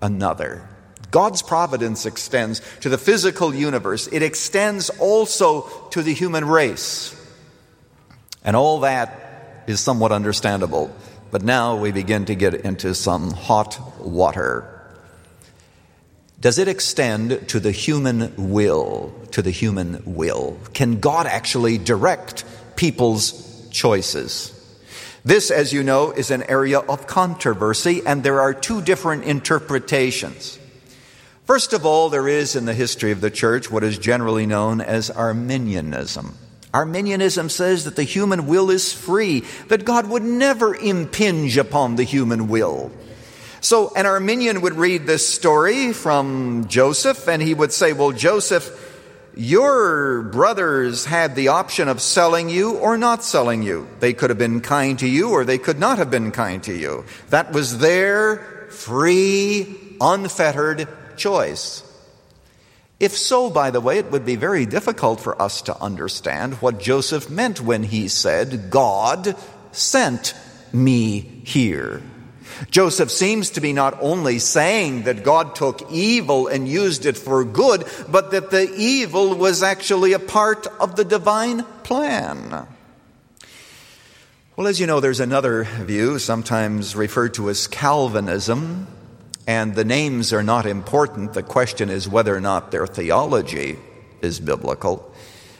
another. 0.00 0.68
God's 1.12 1.40
providence 1.40 2.04
extends 2.04 2.60
to 2.80 2.88
the 2.88 2.98
physical 2.98 3.54
universe, 3.54 4.08
it 4.08 4.24
extends 4.24 4.90
also 4.90 5.68
to 5.90 6.02
the 6.02 6.14
human 6.14 6.46
race. 6.46 7.14
And 8.42 8.56
all 8.56 8.80
that 8.80 9.62
is 9.68 9.78
somewhat 9.78 10.10
understandable. 10.10 10.92
But 11.32 11.42
now 11.42 11.76
we 11.76 11.92
begin 11.92 12.26
to 12.26 12.34
get 12.34 12.54
into 12.54 12.94
some 12.94 13.32
hot 13.32 13.98
water. 13.98 14.68
Does 16.38 16.58
it 16.58 16.68
extend 16.68 17.48
to 17.48 17.58
the 17.58 17.72
human 17.72 18.52
will? 18.52 19.14
To 19.30 19.40
the 19.40 19.50
human 19.50 20.02
will? 20.04 20.58
Can 20.74 21.00
God 21.00 21.26
actually 21.26 21.78
direct 21.78 22.44
people's 22.76 23.66
choices? 23.70 24.52
This, 25.24 25.50
as 25.50 25.72
you 25.72 25.82
know, 25.82 26.10
is 26.10 26.30
an 26.30 26.42
area 26.42 26.80
of 26.80 27.06
controversy, 27.06 28.02
and 28.04 28.22
there 28.22 28.40
are 28.40 28.52
two 28.52 28.82
different 28.82 29.24
interpretations. 29.24 30.58
First 31.46 31.72
of 31.72 31.86
all, 31.86 32.10
there 32.10 32.28
is 32.28 32.56
in 32.56 32.66
the 32.66 32.74
history 32.74 33.10
of 33.10 33.22
the 33.22 33.30
church 33.30 33.70
what 33.70 33.84
is 33.84 33.96
generally 33.96 34.44
known 34.44 34.82
as 34.82 35.10
Arminianism. 35.10 36.36
Arminianism 36.74 37.48
says 37.48 37.84
that 37.84 37.96
the 37.96 38.02
human 38.02 38.46
will 38.46 38.70
is 38.70 38.92
free, 38.92 39.44
that 39.68 39.84
God 39.84 40.08
would 40.08 40.22
never 40.22 40.74
impinge 40.74 41.58
upon 41.58 41.96
the 41.96 42.04
human 42.04 42.48
will. 42.48 42.90
So 43.60 43.92
an 43.94 44.06
Arminian 44.06 44.62
would 44.62 44.74
read 44.74 45.06
this 45.06 45.26
story 45.26 45.92
from 45.92 46.66
Joseph, 46.68 47.28
and 47.28 47.40
he 47.40 47.54
would 47.54 47.72
say, 47.72 47.92
Well, 47.92 48.10
Joseph, 48.10 48.90
your 49.36 50.22
brothers 50.22 51.04
had 51.04 51.36
the 51.36 51.48
option 51.48 51.88
of 51.88 52.00
selling 52.00 52.48
you 52.48 52.76
or 52.76 52.98
not 52.98 53.22
selling 53.24 53.62
you. 53.62 53.88
They 54.00 54.12
could 54.12 54.30
have 54.30 54.38
been 54.38 54.60
kind 54.60 54.98
to 54.98 55.08
you 55.08 55.30
or 55.30 55.44
they 55.44 55.58
could 55.58 55.78
not 55.78 55.98
have 55.98 56.10
been 56.10 56.32
kind 56.32 56.62
to 56.64 56.74
you. 56.74 57.04
That 57.30 57.52
was 57.52 57.78
their 57.78 58.38
free, 58.70 59.96
unfettered 60.00 60.88
choice. 61.16 61.82
If 63.02 63.18
so, 63.18 63.50
by 63.50 63.72
the 63.72 63.80
way, 63.80 63.98
it 63.98 64.12
would 64.12 64.24
be 64.24 64.36
very 64.36 64.64
difficult 64.64 65.20
for 65.20 65.42
us 65.42 65.62
to 65.62 65.76
understand 65.82 66.54
what 66.62 66.78
Joseph 66.78 67.28
meant 67.28 67.60
when 67.60 67.82
he 67.82 68.06
said, 68.06 68.70
God 68.70 69.34
sent 69.72 70.34
me 70.72 71.18
here. 71.44 72.00
Joseph 72.70 73.10
seems 73.10 73.50
to 73.50 73.60
be 73.60 73.72
not 73.72 73.98
only 74.00 74.38
saying 74.38 75.02
that 75.02 75.24
God 75.24 75.56
took 75.56 75.90
evil 75.90 76.46
and 76.46 76.68
used 76.68 77.04
it 77.04 77.18
for 77.18 77.42
good, 77.44 77.84
but 78.08 78.30
that 78.30 78.52
the 78.52 78.72
evil 78.76 79.34
was 79.34 79.64
actually 79.64 80.12
a 80.12 80.20
part 80.20 80.68
of 80.78 80.94
the 80.94 81.04
divine 81.04 81.64
plan. 81.82 82.68
Well, 84.54 84.68
as 84.68 84.78
you 84.78 84.86
know, 84.86 85.00
there's 85.00 85.18
another 85.18 85.64
view, 85.64 86.20
sometimes 86.20 86.94
referred 86.94 87.34
to 87.34 87.50
as 87.50 87.66
Calvinism, 87.66 88.86
and 89.46 89.74
the 89.74 89.84
names 89.84 90.32
are 90.32 90.42
not 90.42 90.66
important. 90.66 91.32
The 91.32 91.42
question 91.42 91.90
is 91.90 92.08
whether 92.08 92.34
or 92.34 92.40
not 92.40 92.70
their 92.70 92.86
theology 92.86 93.78
is 94.20 94.40
biblical. 94.40 95.12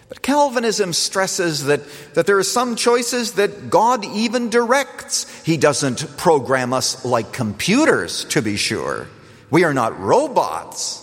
But 0.09 0.23
Calvinism 0.23 0.93
stresses 0.93 1.65
that, 1.65 1.81
that 2.15 2.27
there 2.27 2.39
are 2.39 2.45
some 2.45 2.77
choices 2.77 3.33
that 3.33 3.71
God 3.71 4.05
even 4.05 4.51
directs. 4.51 5.43
He 5.43 5.57
doesn't 5.57 6.17
program 6.17 6.73
us 6.73 7.05
like 7.05 7.33
computers, 7.33 8.25
to 8.27 8.43
be 8.43 8.57
sure. 8.57 9.09
We 9.51 9.65
are 9.65 9.75
not 9.75 9.99
robots. 9.99 11.03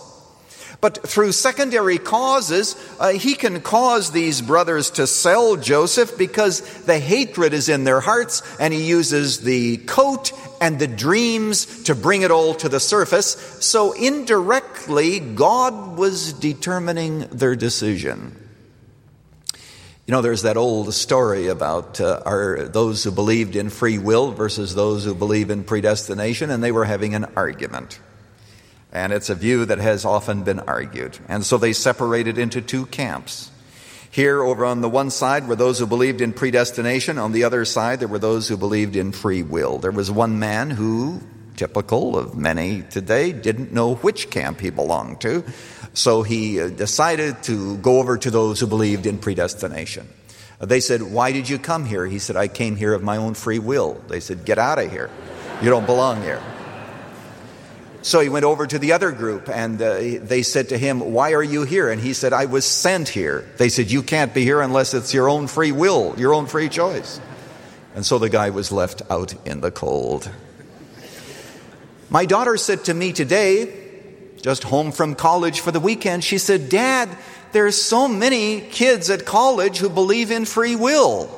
But 0.80 1.06
through 1.06 1.32
secondary 1.32 1.98
causes, 1.98 2.74
uh, 2.98 3.10
he 3.10 3.34
can 3.34 3.60
cause 3.60 4.12
these 4.12 4.40
brothers 4.40 4.90
to 4.92 5.06
sell 5.06 5.56
Joseph 5.56 6.16
because 6.16 6.60
the 6.84 6.98
hatred 6.98 7.52
is 7.52 7.68
in 7.68 7.84
their 7.84 8.00
hearts, 8.00 8.42
and 8.58 8.72
he 8.72 8.88
uses 8.88 9.42
the 9.42 9.76
coat 9.78 10.32
and 10.60 10.78
the 10.78 10.86
dreams 10.86 11.84
to 11.84 11.94
bring 11.94 12.22
it 12.22 12.30
all 12.30 12.54
to 12.54 12.68
the 12.68 12.80
surface. 12.80 13.32
So 13.60 13.92
indirectly, 13.92 15.20
God 15.20 15.98
was 15.98 16.32
determining 16.32 17.20
their 17.28 17.56
decision. 17.56 18.36
You 20.06 20.12
know, 20.12 20.22
there's 20.22 20.42
that 20.42 20.56
old 20.56 20.92
story 20.94 21.48
about 21.48 22.00
uh, 22.00 22.22
our, 22.24 22.64
those 22.64 23.04
who 23.04 23.10
believed 23.10 23.54
in 23.54 23.68
free 23.68 23.98
will 23.98 24.32
versus 24.32 24.74
those 24.74 25.04
who 25.04 25.14
believe 25.14 25.50
in 25.50 25.62
predestination, 25.62 26.50
and 26.50 26.64
they 26.64 26.72
were 26.72 26.86
having 26.86 27.14
an 27.14 27.26
argument. 27.36 28.00
And 28.92 29.12
it's 29.12 29.30
a 29.30 29.34
view 29.34 29.64
that 29.66 29.78
has 29.78 30.04
often 30.04 30.42
been 30.42 30.60
argued. 30.60 31.18
And 31.28 31.44
so 31.44 31.58
they 31.58 31.72
separated 31.72 32.38
into 32.38 32.60
two 32.60 32.86
camps. 32.86 33.50
Here, 34.10 34.42
over 34.42 34.64
on 34.64 34.80
the 34.80 34.88
one 34.88 35.10
side, 35.10 35.46
were 35.46 35.54
those 35.54 35.78
who 35.78 35.86
believed 35.86 36.20
in 36.20 36.32
predestination. 36.32 37.16
On 37.16 37.30
the 37.30 37.44
other 37.44 37.64
side, 37.64 38.00
there 38.00 38.08
were 38.08 38.18
those 38.18 38.48
who 38.48 38.56
believed 38.56 38.96
in 38.96 39.12
free 39.12 39.44
will. 39.44 39.78
There 39.78 39.92
was 39.92 40.10
one 40.10 40.40
man 40.40 40.70
who, 40.70 41.20
typical 41.54 42.18
of 42.18 42.36
many 42.36 42.82
today, 42.82 43.30
didn't 43.30 43.72
know 43.72 43.94
which 43.94 44.28
camp 44.30 44.60
he 44.60 44.70
belonged 44.70 45.20
to. 45.20 45.44
So 45.94 46.24
he 46.24 46.60
uh, 46.60 46.68
decided 46.70 47.44
to 47.44 47.76
go 47.78 48.00
over 48.00 48.18
to 48.18 48.30
those 48.32 48.58
who 48.58 48.66
believed 48.66 49.06
in 49.06 49.18
predestination. 49.18 50.08
They 50.60 50.80
said, 50.80 51.02
Why 51.02 51.30
did 51.30 51.48
you 51.48 51.58
come 51.58 51.86
here? 51.86 52.04
He 52.04 52.18
said, 52.18 52.36
I 52.36 52.48
came 52.48 52.74
here 52.74 52.92
of 52.92 53.04
my 53.04 53.16
own 53.16 53.34
free 53.34 53.60
will. 53.60 53.94
They 54.08 54.20
said, 54.20 54.44
Get 54.44 54.58
out 54.58 54.80
of 54.80 54.90
here. 54.90 55.08
You 55.62 55.70
don't 55.70 55.86
belong 55.86 56.22
here. 56.22 56.42
So 58.02 58.20
he 58.20 58.28
went 58.28 58.44
over 58.44 58.66
to 58.66 58.78
the 58.78 58.92
other 58.92 59.12
group 59.12 59.48
and 59.48 59.80
uh, 59.80 59.98
they 60.22 60.42
said 60.42 60.70
to 60.70 60.78
him, 60.78 61.00
Why 61.12 61.32
are 61.32 61.42
you 61.42 61.64
here? 61.64 61.90
And 61.90 62.00
he 62.00 62.14
said, 62.14 62.32
I 62.32 62.46
was 62.46 62.64
sent 62.64 63.08
here. 63.08 63.46
They 63.58 63.68
said, 63.68 63.90
You 63.90 64.02
can't 64.02 64.32
be 64.32 64.42
here 64.42 64.60
unless 64.60 64.94
it's 64.94 65.12
your 65.12 65.28
own 65.28 65.46
free 65.46 65.72
will, 65.72 66.14
your 66.18 66.32
own 66.32 66.46
free 66.46 66.68
choice. 66.68 67.20
And 67.94 68.06
so 68.06 68.18
the 68.18 68.30
guy 68.30 68.50
was 68.50 68.72
left 68.72 69.02
out 69.10 69.34
in 69.46 69.60
the 69.60 69.70
cold. 69.70 70.30
My 72.08 72.24
daughter 72.24 72.56
said 72.56 72.84
to 72.84 72.94
me 72.94 73.12
today, 73.12 73.76
just 74.42 74.64
home 74.64 74.90
from 74.92 75.14
college 75.14 75.60
for 75.60 75.70
the 75.70 75.80
weekend, 75.80 76.24
she 76.24 76.38
said, 76.38 76.68
Dad, 76.68 77.08
there's 77.52 77.80
so 77.80 78.08
many 78.08 78.60
kids 78.60 79.10
at 79.10 79.26
college 79.26 79.78
who 79.78 79.88
believe 79.88 80.30
in 80.30 80.44
free 80.44 80.76
will. 80.76 81.28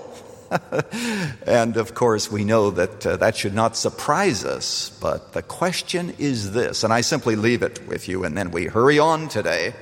and 1.46 1.76
of 1.76 1.94
course, 1.94 2.30
we 2.30 2.44
know 2.44 2.70
that 2.70 3.06
uh, 3.06 3.16
that 3.16 3.36
should 3.36 3.54
not 3.54 3.76
surprise 3.76 4.44
us. 4.44 4.90
But 5.00 5.32
the 5.32 5.42
question 5.42 6.14
is 6.18 6.52
this, 6.52 6.84
and 6.84 6.92
I 6.92 7.00
simply 7.00 7.36
leave 7.36 7.62
it 7.62 7.86
with 7.86 8.08
you, 8.08 8.24
and 8.24 8.36
then 8.36 8.50
we 8.50 8.66
hurry 8.66 8.98
on 8.98 9.28
today. 9.28 9.74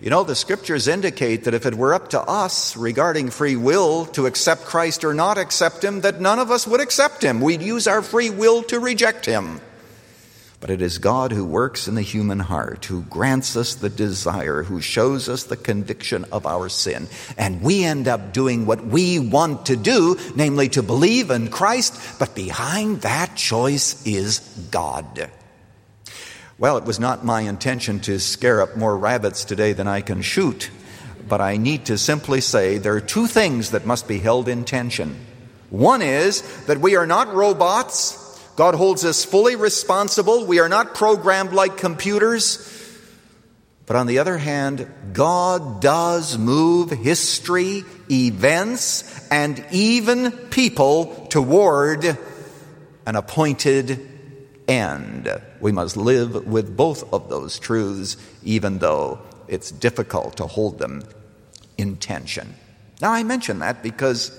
You 0.00 0.10
know, 0.10 0.22
the 0.22 0.36
scriptures 0.36 0.86
indicate 0.86 1.44
that 1.44 1.54
if 1.54 1.66
it 1.66 1.74
were 1.74 1.92
up 1.92 2.10
to 2.10 2.20
us 2.20 2.76
regarding 2.76 3.30
free 3.30 3.56
will 3.56 4.06
to 4.06 4.26
accept 4.26 4.64
Christ 4.64 5.02
or 5.02 5.12
not 5.12 5.38
accept 5.38 5.82
Him, 5.82 6.02
that 6.02 6.20
none 6.20 6.38
of 6.38 6.52
us 6.52 6.68
would 6.68 6.80
accept 6.80 7.22
Him. 7.22 7.40
We'd 7.40 7.62
use 7.62 7.88
our 7.88 8.02
free 8.02 8.30
will 8.30 8.62
to 8.64 8.78
reject 8.78 9.26
Him. 9.26 9.60
But 10.60 10.70
it 10.70 10.82
is 10.82 10.98
God 10.98 11.30
who 11.30 11.44
works 11.44 11.86
in 11.86 11.94
the 11.94 12.02
human 12.02 12.40
heart, 12.40 12.84
who 12.86 13.02
grants 13.02 13.56
us 13.56 13.76
the 13.76 13.88
desire, 13.88 14.64
who 14.64 14.80
shows 14.80 15.28
us 15.28 15.44
the 15.44 15.56
conviction 15.56 16.24
of 16.32 16.46
our 16.46 16.68
sin. 16.68 17.06
And 17.36 17.62
we 17.62 17.84
end 17.84 18.08
up 18.08 18.32
doing 18.32 18.66
what 18.66 18.84
we 18.84 19.20
want 19.20 19.66
to 19.66 19.76
do, 19.76 20.18
namely 20.34 20.68
to 20.70 20.82
believe 20.82 21.30
in 21.30 21.48
Christ, 21.48 22.18
but 22.18 22.34
behind 22.34 23.02
that 23.02 23.36
choice 23.36 24.04
is 24.04 24.40
God. 24.72 25.30
Well, 26.58 26.76
it 26.76 26.84
was 26.84 26.98
not 26.98 27.24
my 27.24 27.42
intention 27.42 28.00
to 28.00 28.18
scare 28.18 28.60
up 28.60 28.76
more 28.76 28.98
rabbits 28.98 29.44
today 29.44 29.74
than 29.74 29.86
I 29.86 30.00
can 30.00 30.22
shoot, 30.22 30.70
but 31.28 31.40
I 31.40 31.56
need 31.56 31.86
to 31.86 31.96
simply 31.96 32.40
say 32.40 32.78
there 32.78 32.96
are 32.96 33.00
two 33.00 33.28
things 33.28 33.70
that 33.70 33.86
must 33.86 34.08
be 34.08 34.18
held 34.18 34.48
in 34.48 34.64
tension. 34.64 35.24
One 35.70 36.02
is 36.02 36.42
that 36.66 36.80
we 36.80 36.96
are 36.96 37.06
not 37.06 37.32
robots 37.32 38.27
God 38.58 38.74
holds 38.74 39.04
us 39.04 39.24
fully 39.24 39.54
responsible. 39.54 40.44
We 40.44 40.58
are 40.58 40.68
not 40.68 40.96
programmed 40.96 41.52
like 41.52 41.76
computers. 41.76 42.58
But 43.86 43.94
on 43.94 44.08
the 44.08 44.18
other 44.18 44.36
hand, 44.36 44.92
God 45.12 45.80
does 45.80 46.36
move 46.36 46.90
history, 46.90 47.84
events, 48.10 49.28
and 49.30 49.64
even 49.70 50.32
people 50.32 51.28
toward 51.30 52.04
an 53.06 53.14
appointed 53.14 54.04
end. 54.66 55.30
We 55.60 55.70
must 55.70 55.96
live 55.96 56.44
with 56.44 56.76
both 56.76 57.12
of 57.14 57.28
those 57.28 57.60
truths, 57.60 58.16
even 58.42 58.78
though 58.78 59.20
it's 59.46 59.70
difficult 59.70 60.38
to 60.38 60.48
hold 60.48 60.80
them 60.80 61.04
in 61.76 61.96
tension. 61.98 62.56
Now, 63.00 63.12
I 63.12 63.22
mention 63.22 63.60
that 63.60 63.84
because 63.84 64.32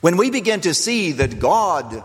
when 0.00 0.16
we 0.16 0.32
begin 0.32 0.62
to 0.62 0.74
see 0.74 1.12
that 1.12 1.38
God 1.38 2.02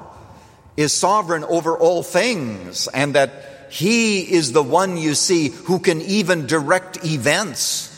is 0.78 0.94
sovereign 0.94 1.44
over 1.44 1.78
all 1.78 2.04
things 2.04 2.88
and 2.88 3.16
that 3.16 3.68
he 3.70 4.20
is 4.20 4.52
the 4.52 4.64
one 4.64 4.98
you 4.98 5.16
see 5.16 5.50
who 5.50 5.80
can 5.80 6.02
even 6.02 6.46
direct 6.46 7.06
events 7.06 7.92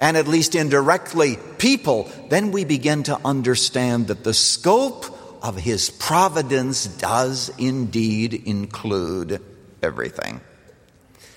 and 0.00 0.16
at 0.16 0.28
least 0.28 0.54
indirectly 0.54 1.38
people. 1.58 2.10
Then 2.28 2.52
we 2.52 2.64
begin 2.64 3.04
to 3.04 3.18
understand 3.24 4.08
that 4.08 4.24
the 4.24 4.34
scope 4.34 5.06
of 5.42 5.56
His 5.56 5.90
providence 5.90 6.86
does 6.86 7.50
indeed 7.58 8.34
include 8.34 9.40
everything. 9.82 10.40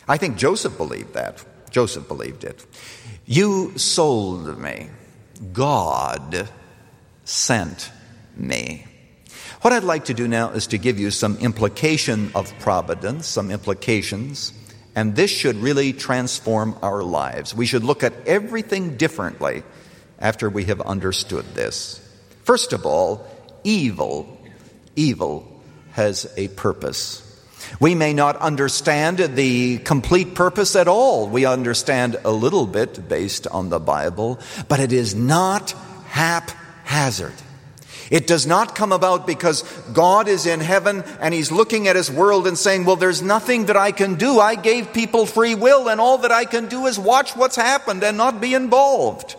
I 0.07 0.17
think 0.17 0.37
Joseph 0.37 0.77
believed 0.77 1.13
that. 1.13 1.43
Joseph 1.69 2.07
believed 2.07 2.43
it. 2.43 2.65
You 3.25 3.77
sold 3.77 4.57
me. 4.57 4.89
God 5.53 6.49
sent 7.23 7.91
me. 8.35 8.85
What 9.61 9.73
I'd 9.73 9.83
like 9.83 10.05
to 10.05 10.13
do 10.13 10.25
now 10.25 10.51
is 10.51 10.67
to 10.67 10.77
give 10.77 10.99
you 10.99 11.11
some 11.11 11.37
implication 11.39 12.31
of 12.33 12.57
providence, 12.59 13.27
some 13.27 13.51
implications, 13.51 14.53
and 14.95 15.17
this 15.17 15.29
should 15.29 15.57
really 15.57 15.91
transform 15.91 16.77
our 16.81 17.03
lives. 17.03 17.53
We 17.53 17.65
should 17.65 17.83
look 17.83 18.01
at 18.01 18.13
everything 18.25 18.95
differently 18.95 19.63
after 20.17 20.49
we 20.49 20.63
have 20.65 20.79
understood 20.79 21.43
this. 21.55 21.99
First 22.43 22.71
of 22.71 22.85
all, 22.85 23.27
evil, 23.65 24.39
evil 24.95 25.61
has 25.91 26.31
a 26.37 26.47
purpose. 26.47 27.25
We 27.81 27.95
may 27.95 28.13
not 28.13 28.37
understand 28.37 29.17
the 29.17 29.79
complete 29.79 30.35
purpose 30.35 30.77
at 30.77 30.87
all. 30.87 31.27
We 31.27 31.45
understand 31.45 32.15
a 32.23 32.31
little 32.31 32.65
bit 32.65 33.09
based 33.09 33.45
on 33.45 33.67
the 33.67 33.79
Bible, 33.79 34.39
but 34.69 34.79
it 34.79 34.93
is 34.93 35.15
not 35.15 35.71
haphazard. 36.05 37.33
It 38.09 38.25
does 38.25 38.47
not 38.47 38.75
come 38.75 38.91
about 38.91 39.27
because 39.27 39.61
God 39.93 40.27
is 40.27 40.45
in 40.45 40.59
heaven 40.59 41.03
and 41.19 41.33
He's 41.33 41.51
looking 41.51 41.87
at 41.87 41.95
His 41.95 42.11
world 42.11 42.47
and 42.47 42.57
saying, 42.57 42.85
Well, 42.85 42.95
there's 42.95 43.21
nothing 43.21 43.65
that 43.65 43.77
I 43.77 43.91
can 43.91 44.15
do. 44.15 44.39
I 44.39 44.55
gave 44.55 44.93
people 44.93 45.25
free 45.25 45.55
will, 45.55 45.89
and 45.89 46.01
all 46.01 46.19
that 46.19 46.31
I 46.31 46.45
can 46.45 46.67
do 46.67 46.87
is 46.87 46.97
watch 46.97 47.35
what's 47.35 47.55
happened 47.55 48.03
and 48.03 48.17
not 48.17 48.41
be 48.41 48.53
involved. 48.53 49.35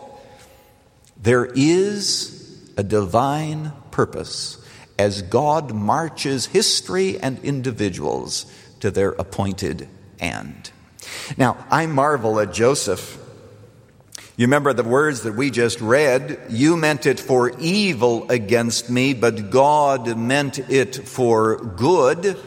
There 1.17 1.45
is 1.45 2.59
a 2.77 2.83
divine 2.83 3.73
purpose 3.91 4.57
as 4.97 5.21
God 5.21 5.73
marches 5.73 6.47
history 6.47 7.19
and 7.19 7.39
individuals 7.39 8.45
to 8.79 8.91
their 8.91 9.11
appointed 9.11 9.87
end. 10.19 10.71
Now, 11.37 11.65
I 11.69 11.85
marvel 11.87 12.39
at 12.39 12.53
Joseph 12.53 13.17
you 14.37 14.47
remember 14.47 14.73
the 14.73 14.83
words 14.83 15.21
that 15.21 15.35
we 15.35 15.51
just 15.51 15.81
read? 15.81 16.39
You 16.49 16.77
meant 16.77 17.05
it 17.05 17.19
for 17.19 17.51
evil 17.59 18.29
against 18.29 18.89
me, 18.89 19.13
but 19.13 19.51
God 19.51 20.17
meant 20.17 20.59
it 20.69 20.95
for 20.95 21.57
good. 21.57 22.21
Do 22.23 22.37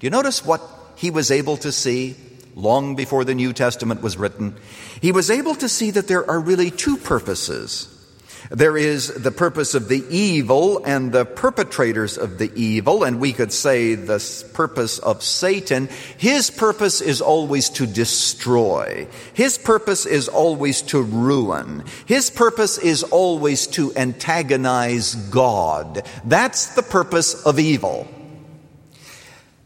you 0.00 0.10
notice 0.10 0.44
what 0.44 0.62
he 0.96 1.10
was 1.10 1.30
able 1.30 1.56
to 1.58 1.72
see 1.72 2.16
long 2.54 2.96
before 2.96 3.24
the 3.24 3.34
New 3.34 3.52
Testament 3.52 4.02
was 4.02 4.16
written? 4.16 4.56
He 5.00 5.12
was 5.12 5.30
able 5.30 5.54
to 5.56 5.68
see 5.68 5.90
that 5.90 6.08
there 6.08 6.28
are 6.30 6.38
really 6.38 6.70
two 6.70 6.96
purposes 6.96 7.99
there 8.48 8.76
is 8.76 9.08
the 9.08 9.30
purpose 9.30 9.74
of 9.74 9.88
the 9.88 10.04
evil 10.08 10.82
and 10.84 11.12
the 11.12 11.24
perpetrators 11.24 12.16
of 12.16 12.38
the 12.38 12.50
evil, 12.54 13.04
and 13.04 13.20
we 13.20 13.32
could 13.32 13.52
say 13.52 13.94
the 13.94 14.18
purpose 14.54 14.98
of 14.98 15.22
Satan. 15.22 15.88
His 16.16 16.50
purpose 16.50 17.00
is 17.00 17.20
always 17.20 17.68
to 17.70 17.86
destroy. 17.86 19.06
His 19.34 19.58
purpose 19.58 20.06
is 20.06 20.28
always 20.28 20.82
to 20.82 21.02
ruin. 21.02 21.84
His 22.06 22.30
purpose 22.30 22.78
is 22.78 23.02
always 23.02 23.66
to 23.68 23.94
antagonize 23.94 25.14
God. 25.14 26.06
That's 26.24 26.74
the 26.74 26.82
purpose 26.82 27.44
of 27.44 27.58
evil. 27.58 28.08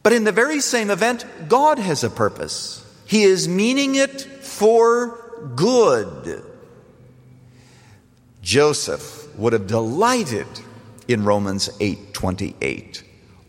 But 0.03 0.13
in 0.13 0.25
the 0.25 0.33
very 0.33 0.61
same 0.61 0.91
event, 0.91 1.25
God 1.49 1.79
has 1.79 2.05
a 2.05 2.11
purpose. 2.11 2.85
He 3.07 3.23
is 3.23 3.49
meaning 3.49 3.95
it 3.95 4.21
for 4.21 5.19
good. 5.55 6.45
Joseph 8.45 9.35
would 9.37 9.55
have 9.55 9.67
delighted 9.67 10.47
in 11.09 11.25
Romans 11.25 11.71
8:28. 11.81 13.03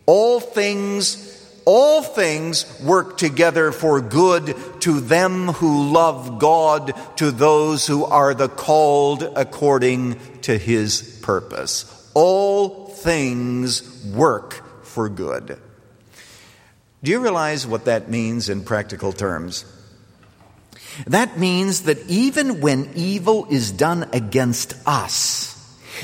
All 0.07 0.39
things 0.39 1.33
all 1.65 2.03
things 2.03 2.79
work 2.83 3.17
together 3.17 3.71
for 3.71 3.99
good 3.99 4.55
to 4.81 4.99
them 4.99 5.47
who 5.47 5.91
love 5.91 6.37
God, 6.37 6.93
to 7.17 7.31
those 7.31 7.87
who 7.87 8.05
are 8.05 8.35
the 8.35 8.47
called 8.47 9.23
according 9.23 10.19
to 10.41 10.59
his 10.59 11.19
purpose. 11.23 11.85
All 12.13 12.85
things 12.89 14.05
work 14.05 14.85
for 14.85 15.09
good. 15.09 15.59
Do 17.03 17.11
you 17.11 17.19
realize 17.19 17.65
what 17.65 17.85
that 17.85 18.11
means 18.11 18.47
in 18.47 18.63
practical 18.63 19.11
terms? 19.11 19.65
That 21.07 21.37
means 21.37 21.83
that 21.83 21.99
even 22.07 22.61
when 22.61 22.89
evil 22.95 23.47
is 23.49 23.71
done 23.71 24.09
against 24.13 24.75
us, 24.85 25.51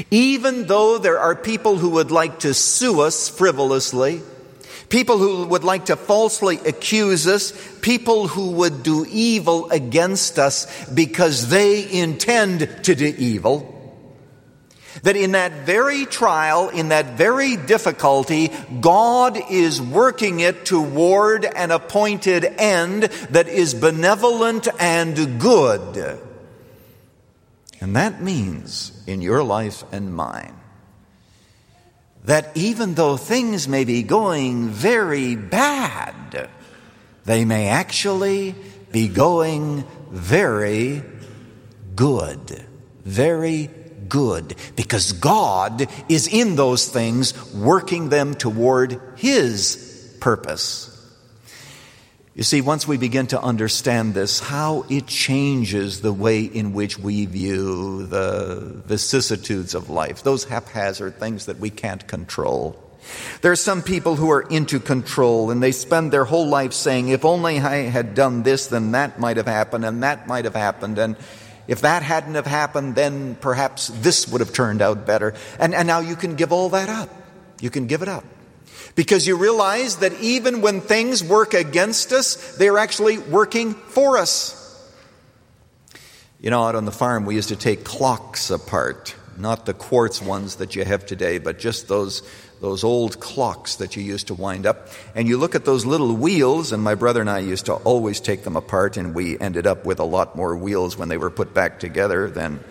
even 0.10 0.68
though 0.68 0.98
there 0.98 1.20
are 1.20 1.36
people 1.36 1.78
who 1.78 1.92
would 1.92 2.12
like 2.12 2.40
to 2.40 2.54
sue 2.54 3.02
us 3.02 3.30
frivolously, 3.30 4.22
people 4.90 5.18
who 5.18 5.48
would 5.48 5.64
like 5.64 5.86
to 5.86 5.96
falsely 5.96 6.58
accuse 6.66 7.26
us, 7.26 7.54
people 7.82 8.28
who 8.28 8.52
would 8.52 8.84
do 8.84 9.06
evil 9.10 9.70
against 9.70 10.38
us 10.38 10.90
because 10.90 11.50
they 11.50 11.90
intend 11.92 12.70
to 12.84 12.94
do 12.94 13.14
evil, 13.18 13.71
that 15.04 15.16
in 15.16 15.32
that 15.32 15.66
very 15.66 16.06
trial, 16.06 16.70
in 16.70 16.90
that 16.90 17.18
very 17.18 17.58
difficulty, 17.58 18.52
God 18.80 19.38
is 19.50 19.82
working 19.82 20.40
it 20.40 20.66
toward 20.66 21.46
an 21.46 21.72
appointed 21.72 22.46
end 22.46 23.04
that 23.32 23.48
is 23.48 23.74
benevolent 23.74 24.68
and 24.80 25.40
good. 25.40 26.20
And 27.80 27.96
that 27.96 28.22
means, 28.22 28.92
in 29.08 29.22
your 29.22 29.44
life 29.44 29.84
and 29.92 30.14
mine, 30.14 30.56
that 32.26 32.56
even 32.56 32.94
though 32.94 33.18
things 33.18 33.68
may 33.68 33.84
be 33.84 34.04
going 34.04 34.70
very 34.70 35.36
bad, 35.36 36.50
they 37.26 37.46
may 37.46 37.68
actually 37.70 38.54
be 38.92 39.08
going 39.08 39.84
very 40.12 41.02
good. 41.96 42.66
Very 43.04 43.72
good 44.12 44.56
because 44.76 45.14
God 45.14 45.88
is 46.08 46.28
in 46.28 46.56
those 46.56 46.88
things 46.88 47.34
working 47.56 48.10
them 48.10 48.36
toward 48.36 49.02
His 49.16 50.16
purpose. 50.20 50.90
You 52.36 52.44
see, 52.44 52.62
once 52.62 52.88
we 52.88 52.98
begin 52.98 53.28
to 53.28 53.42
understand 53.42 54.14
this, 54.14 54.40
how 54.40 54.86
it 54.90 55.08
changes 55.08 56.02
the 56.02 56.14
way 56.14 56.44
in 56.44 56.74
which 56.74 56.98
we 56.98 57.26
view 57.26 58.06
the 58.06 58.82
vicissitudes 58.86 59.76
of 59.76 59.90
life, 59.90 60.24
those 60.24 60.46
haphazard 60.46 61.20
things 61.20 61.48
that 61.48 61.60
we 61.60 61.70
can't 61.70 62.08
control. 62.08 62.82
There 63.42 63.52
are 63.52 63.58
some 63.58 63.82
people 63.82 64.16
who 64.16 64.32
are 64.32 64.42
into 64.42 64.80
control 64.80 65.52
and 65.52 65.62
they 65.62 65.72
spend 65.72 66.12
their 66.12 66.24
whole 66.24 66.48
life 66.48 66.72
saying, 66.72 67.10
if 67.10 67.26
only 67.26 67.60
I 67.60 67.90
had 67.90 68.16
done 68.16 68.44
this, 68.44 68.68
then 68.68 68.92
that 68.92 69.20
might 69.20 69.38
have 69.38 69.48
happened 69.48 69.84
and 69.84 70.04
that 70.04 70.28
might 70.28 70.46
have 70.46 70.56
happened. 70.56 71.00
And 71.00 71.18
if 71.68 71.82
that 71.82 72.04
hadn't 72.04 72.36
have 72.36 72.46
happened, 72.46 72.96
then 72.96 73.36
perhaps 73.36 73.88
this 73.88 74.28
would 74.28 74.42
have 74.42 74.54
turned 74.54 74.82
out 74.82 75.06
better. 75.06 75.34
And, 75.60 75.74
and 75.74 75.88
now 75.88 76.00
you 76.00 76.16
can 76.16 76.36
give 76.36 76.52
all 76.52 76.70
that 76.70 76.90
up. 76.90 77.10
You 77.60 77.70
can 77.70 77.88
give 77.88 78.02
it 78.02 78.08
up. 78.08 78.24
Because 78.96 79.26
you 79.26 79.38
realize 79.38 79.98
that 79.98 80.20
even 80.20 80.62
when 80.62 80.82
things 80.82 81.24
work 81.24 81.54
against 81.54 82.12
us, 82.12 82.58
they're 82.58 82.78
actually 82.78 83.18
working 83.20 83.74
for 83.74 84.18
us. 84.18 84.58
You 86.40 86.50
know, 86.50 86.64
out 86.64 86.76
on 86.76 86.86
the 86.86 86.92
farm, 86.92 87.26
we 87.26 87.36
used 87.36 87.50
to 87.50 87.56
take 87.56 87.84
clocks 87.84 88.50
apart, 88.50 89.16
not 89.38 89.66
the 89.66 89.74
quartz 89.74 90.22
ones 90.22 90.56
that 90.56 90.76
you 90.76 90.84
have 90.84 91.06
today, 91.06 91.38
but 91.38 91.60
just 91.60 91.88
those 91.88 92.24
those 92.62 92.84
old 92.84 93.20
clocks 93.20 93.78
that 93.78 93.96
you 93.96 94.04
used 94.04 94.28
to 94.28 94.36
wind 94.36 94.68
up. 94.68 94.88
And 95.16 95.28
you 95.28 95.38
look 95.38 95.56
at 95.56 95.66
those 95.66 95.84
little 95.84 96.16
wheels, 96.16 96.72
and 96.72 96.82
my 96.82 96.94
brother 96.96 97.20
and 97.20 97.30
I 97.30 97.40
used 97.40 97.66
to 97.66 97.74
always 97.74 98.22
take 98.22 98.44
them 98.44 98.56
apart, 98.56 98.98
and 98.98 99.16
we 99.16 99.38
ended 99.40 99.66
up 99.66 99.84
with 99.84 100.00
a 100.00 100.06
lot 100.06 100.36
more 100.36 100.56
wheels 100.56 100.96
when 100.96 101.10
they 101.10 101.18
were 101.18 101.32
put 101.32 101.54
back 101.56 101.80
together 101.80 102.30
than 102.30 102.64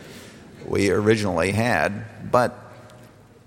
we 0.64 0.90
originally 0.90 1.50
had. 1.50 2.04
But 2.30 2.56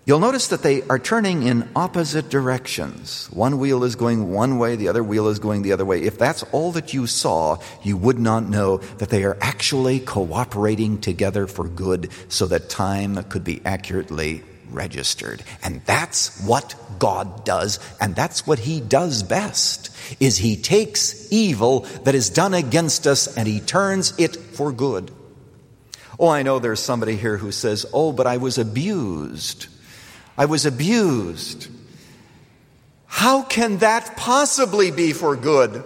you'll 0.03 0.19
notice 0.19 0.49
that 0.49 0.63
they 0.63 0.81
are 0.83 0.99
turning 0.99 1.43
in 1.43 1.69
opposite 1.77 2.29
directions. 2.29 3.29
One 3.31 3.57
wheel 3.57 3.85
is 3.85 3.95
going 3.95 4.29
one 4.29 4.59
way, 4.59 4.75
the 4.75 4.89
other 4.89 5.03
wheel 5.03 5.29
is 5.29 5.39
going 5.39 5.61
the 5.61 5.71
other 5.71 5.85
way. 5.85 6.03
If 6.03 6.17
that's 6.17 6.43
all 6.51 6.73
that 6.73 6.93
you 6.93 7.07
saw, 7.07 7.59
you 7.83 7.95
would 7.95 8.19
not 8.19 8.49
know 8.49 8.79
that 8.97 9.07
they 9.07 9.23
are 9.23 9.37
actually 9.39 10.01
cooperating 10.01 10.99
together 10.99 11.47
for 11.47 11.69
good 11.69 12.11
so 12.27 12.47
that 12.47 12.67
time 12.67 13.23
could 13.23 13.45
be 13.45 13.61
accurately 13.63 14.43
registered. 14.73 15.43
And 15.63 15.81
that's 15.85 16.41
what 16.43 16.75
God 16.99 17.45
does, 17.45 17.79
and 18.01 18.15
that's 18.15 18.47
what 18.47 18.59
he 18.59 18.81
does 18.81 19.23
best. 19.23 19.89
Is 20.19 20.37
he 20.37 20.55
takes 20.55 21.31
evil 21.31 21.81
that 22.03 22.15
is 22.15 22.29
done 22.29 22.53
against 22.53 23.07
us 23.07 23.37
and 23.37 23.47
he 23.47 23.59
turns 23.59 24.13
it 24.17 24.35
for 24.35 24.71
good. 24.71 25.11
Oh, 26.19 26.27
I 26.27 26.43
know 26.43 26.59
there's 26.59 26.79
somebody 26.79 27.15
here 27.15 27.37
who 27.37 27.51
says, 27.51 27.85
"Oh, 27.93 28.11
but 28.11 28.27
I 28.27 28.37
was 28.37 28.57
abused." 28.57 29.67
I 30.37 30.45
was 30.45 30.65
abused. 30.65 31.67
How 33.05 33.43
can 33.43 33.77
that 33.77 34.17
possibly 34.17 34.89
be 34.89 35.13
for 35.13 35.35
good? 35.35 35.83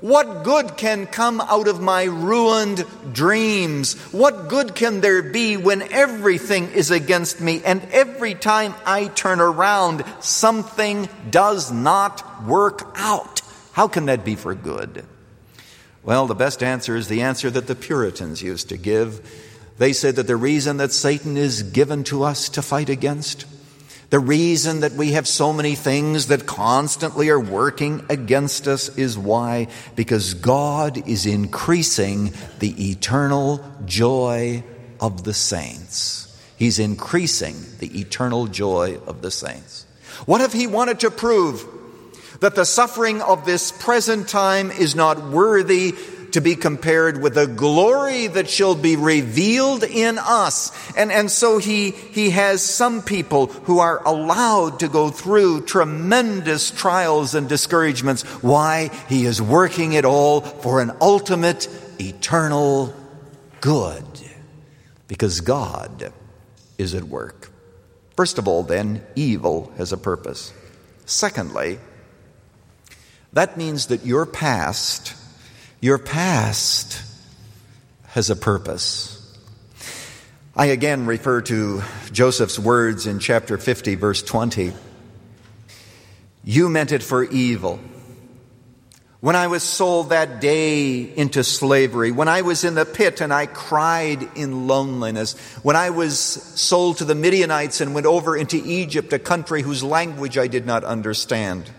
What 0.00 0.44
good 0.44 0.78
can 0.78 1.06
come 1.06 1.42
out 1.42 1.68
of 1.68 1.80
my 1.80 2.04
ruined 2.04 2.86
dreams? 3.12 3.94
What 4.12 4.48
good 4.48 4.74
can 4.74 5.02
there 5.02 5.22
be 5.22 5.58
when 5.58 5.82
everything 5.92 6.70
is 6.72 6.90
against 6.90 7.40
me 7.40 7.62
and 7.64 7.82
every 7.92 8.34
time 8.34 8.74
I 8.86 9.08
turn 9.08 9.40
around, 9.40 10.04
something 10.20 11.08
does 11.28 11.70
not 11.70 12.44
work 12.44 12.90
out? 12.96 13.42
How 13.72 13.88
can 13.88 14.06
that 14.06 14.24
be 14.24 14.36
for 14.36 14.54
good? 14.54 15.04
Well, 16.02 16.26
the 16.26 16.34
best 16.34 16.62
answer 16.62 16.96
is 16.96 17.08
the 17.08 17.20
answer 17.20 17.50
that 17.50 17.66
the 17.66 17.74
Puritans 17.74 18.42
used 18.42 18.70
to 18.70 18.78
give. 18.78 19.20
They 19.76 19.92
said 19.92 20.16
that 20.16 20.26
the 20.26 20.36
reason 20.36 20.78
that 20.78 20.92
Satan 20.92 21.36
is 21.36 21.62
given 21.62 22.04
to 22.04 22.22
us 22.22 22.48
to 22.50 22.62
fight 22.62 22.88
against 22.88 23.44
the 24.10 24.18
reason 24.18 24.80
that 24.80 24.92
we 24.92 25.12
have 25.12 25.28
so 25.28 25.52
many 25.52 25.76
things 25.76 26.26
that 26.26 26.44
constantly 26.44 27.28
are 27.30 27.40
working 27.40 28.04
against 28.08 28.66
us 28.66 28.88
is 28.96 29.16
why? 29.16 29.68
Because 29.94 30.34
God 30.34 31.08
is 31.08 31.26
increasing 31.26 32.32
the 32.58 32.90
eternal 32.90 33.64
joy 33.84 34.64
of 35.00 35.22
the 35.22 35.32
saints. 35.32 36.26
He's 36.56 36.80
increasing 36.80 37.56
the 37.78 38.00
eternal 38.00 38.48
joy 38.48 38.98
of 39.06 39.22
the 39.22 39.30
saints. 39.30 39.86
What 40.26 40.40
if 40.40 40.52
He 40.52 40.66
wanted 40.66 41.00
to 41.00 41.10
prove 41.12 41.64
that 42.40 42.56
the 42.56 42.64
suffering 42.64 43.22
of 43.22 43.46
this 43.46 43.70
present 43.70 44.28
time 44.28 44.72
is 44.72 44.96
not 44.96 45.30
worthy 45.30 45.94
to 46.32 46.40
be 46.40 46.56
compared 46.56 47.20
with 47.20 47.34
the 47.34 47.46
glory 47.46 48.26
that 48.26 48.48
shall 48.48 48.74
be 48.74 48.96
revealed 48.96 49.84
in 49.84 50.18
us. 50.18 50.72
And, 50.96 51.10
and 51.12 51.30
so 51.30 51.58
he, 51.58 51.90
he 51.90 52.30
has 52.30 52.62
some 52.62 53.02
people 53.02 53.46
who 53.46 53.78
are 53.78 54.02
allowed 54.06 54.80
to 54.80 54.88
go 54.88 55.10
through 55.10 55.66
tremendous 55.66 56.70
trials 56.70 57.34
and 57.34 57.48
discouragements. 57.48 58.22
Why? 58.42 58.90
He 59.08 59.26
is 59.26 59.40
working 59.40 59.92
it 59.92 60.04
all 60.04 60.40
for 60.40 60.80
an 60.80 60.92
ultimate 61.00 61.68
eternal 62.00 62.94
good. 63.60 64.04
Because 65.08 65.40
God 65.40 66.12
is 66.78 66.94
at 66.94 67.04
work. 67.04 67.50
First 68.16 68.38
of 68.38 68.46
all, 68.46 68.62
then, 68.62 69.02
evil 69.16 69.72
has 69.76 69.92
a 69.92 69.96
purpose. 69.96 70.52
Secondly, 71.06 71.78
that 73.32 73.56
means 73.56 73.86
that 73.86 74.04
your 74.04 74.26
past 74.26 75.14
your 75.80 75.98
past 75.98 77.02
has 78.08 78.28
a 78.28 78.36
purpose. 78.36 79.16
I 80.54 80.66
again 80.66 81.06
refer 81.06 81.40
to 81.42 81.82
Joseph's 82.12 82.58
words 82.58 83.06
in 83.06 83.18
chapter 83.18 83.56
50, 83.56 83.94
verse 83.94 84.22
20. 84.22 84.72
You 86.44 86.68
meant 86.68 86.92
it 86.92 87.02
for 87.02 87.24
evil. 87.24 87.80
When 89.20 89.36
I 89.36 89.46
was 89.46 89.62
sold 89.62 90.10
that 90.10 90.40
day 90.40 91.02
into 91.02 91.44
slavery, 91.44 92.10
when 92.10 92.28
I 92.28 92.42
was 92.42 92.64
in 92.64 92.74
the 92.74 92.86
pit 92.86 93.20
and 93.20 93.32
I 93.32 93.46
cried 93.46 94.28
in 94.34 94.66
loneliness, 94.66 95.38
when 95.62 95.76
I 95.76 95.90
was 95.90 96.18
sold 96.18 96.98
to 96.98 97.04
the 97.04 97.14
Midianites 97.14 97.80
and 97.80 97.94
went 97.94 98.06
over 98.06 98.36
into 98.36 98.56
Egypt, 98.64 99.12
a 99.12 99.18
country 99.18 99.62
whose 99.62 99.82
language 99.82 100.36
I 100.36 100.46
did 100.46 100.66
not 100.66 100.84
understand 100.84 101.70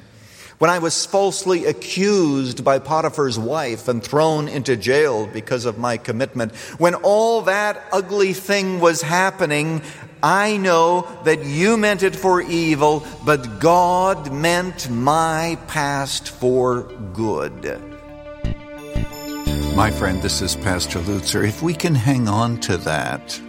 when 0.61 0.69
I 0.69 0.77
was 0.77 1.07
falsely 1.07 1.65
accused 1.65 2.63
by 2.63 2.77
Potiphar's 2.77 3.39
wife 3.39 3.87
and 3.87 4.03
thrown 4.03 4.47
into 4.47 4.77
jail 4.77 5.25
because 5.25 5.65
of 5.65 5.79
my 5.79 5.97
commitment, 5.97 6.55
when 6.77 6.93
all 6.93 7.41
that 7.41 7.83
ugly 7.91 8.33
thing 8.33 8.79
was 8.79 9.01
happening, 9.01 9.81
I 10.21 10.57
know 10.57 11.07
that 11.23 11.43
you 11.45 11.77
meant 11.77 12.03
it 12.03 12.15
for 12.15 12.43
evil, 12.43 13.03
but 13.25 13.59
God 13.59 14.31
meant 14.31 14.87
my 14.87 15.57
past 15.65 16.29
for 16.29 16.83
good. 17.13 17.81
My 19.75 19.89
friend, 19.89 20.21
this 20.21 20.43
is 20.43 20.55
Pastor 20.57 20.99
Lutzer. 20.99 21.43
If 21.43 21.63
we 21.63 21.73
can 21.73 21.95
hang 21.95 22.27
on 22.27 22.59
to 22.59 22.77
that, 22.77 23.41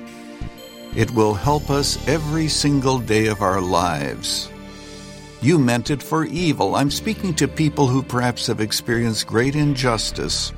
it 0.97 1.11
will 1.11 1.35
help 1.35 1.69
us 1.69 1.99
every 2.09 2.49
single 2.49 2.99
day 2.99 3.27
of 3.27 3.43
our 3.43 3.61
lives 3.61 4.49
you 5.43 5.59
meant 5.59 5.91
it 5.91 6.03
for 6.03 6.25
evil. 6.25 6.77
I'm 6.77 6.91
speaking 6.91 7.35
to 7.35 7.49
people 7.49 7.87
who 7.89 8.03
perhaps 8.03 8.47
have 8.47 8.61
experienced 8.61 9.27
great 9.27 9.57
injustice, 9.57 10.53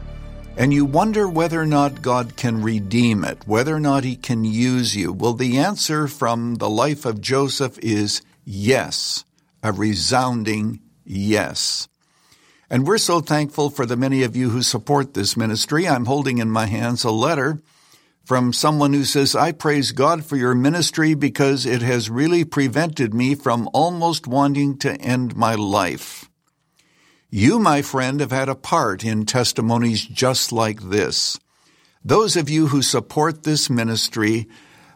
and 0.56 0.72
you 0.72 0.84
wonder 0.84 1.28
whether 1.28 1.60
or 1.60 1.66
not 1.66 2.02
God 2.02 2.36
can 2.36 2.62
redeem 2.62 3.24
it, 3.24 3.46
whether 3.46 3.74
or 3.74 3.80
not 3.80 4.04
He 4.04 4.16
can 4.16 4.44
use 4.44 4.94
you. 4.94 5.12
Well, 5.12 5.32
the 5.32 5.58
answer 5.58 6.06
from 6.06 6.56
the 6.56 6.68
life 6.68 7.04
of 7.04 7.20
Joseph 7.20 7.78
is 7.78 8.22
yes, 8.44 9.24
a 9.62 9.72
resounding 9.72 10.80
yes. 11.04 11.88
And 12.70 12.86
we're 12.86 12.98
so 12.98 13.20
thankful 13.20 13.70
for 13.70 13.86
the 13.86 13.96
many 13.96 14.22
of 14.22 14.36
you 14.36 14.50
who 14.50 14.62
support 14.62 15.14
this 15.14 15.36
ministry. 15.36 15.88
I'm 15.88 16.06
holding 16.06 16.38
in 16.38 16.50
my 16.50 16.66
hands 16.66 17.04
a 17.04 17.10
letter 17.10 17.62
from 18.24 18.54
someone 18.54 18.94
who 18.94 19.04
says, 19.04 19.36
I 19.36 19.52
praise 19.52 19.92
God 19.92 20.24
for 20.24 20.36
your 20.36 20.54
ministry 20.54 21.14
because 21.14 21.66
it 21.66 21.82
has 21.82 22.08
really 22.08 22.44
prevented 22.44 23.12
me 23.12 23.34
from 23.34 23.68
almost 23.74 24.26
wanting 24.26 24.78
to 24.78 24.94
end 25.00 25.36
my 25.36 25.54
life. 25.54 26.30
You, 27.30 27.58
my 27.58 27.82
friend, 27.82 28.20
have 28.20 28.30
had 28.30 28.48
a 28.48 28.54
part 28.54 29.04
in 29.04 29.26
testimonies 29.26 30.04
just 30.04 30.52
like 30.52 30.80
this. 30.80 31.38
Those 32.02 32.36
of 32.36 32.48
you 32.48 32.68
who 32.68 32.80
support 32.80 33.42
this 33.42 33.68
ministry, 33.68 34.46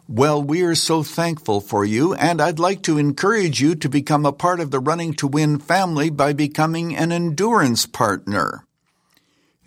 well, 0.06 0.42
we 0.42 0.62
are 0.62 0.74
so 0.74 1.02
thankful 1.02 1.60
for 1.60 1.84
you, 1.84 2.14
and 2.14 2.40
I'd 2.40 2.58
like 2.58 2.82
to 2.84 2.96
encourage 2.96 3.60
you 3.60 3.74
to 3.74 3.88
become 3.88 4.24
a 4.24 4.32
part 4.32 4.60
of 4.60 4.70
the 4.70 4.80
Running 4.80 5.12
to 5.14 5.26
Win 5.26 5.58
family 5.58 6.08
by 6.08 6.32
becoming 6.32 6.96
an 6.96 7.12
endurance 7.12 7.84
partner. 7.86 8.64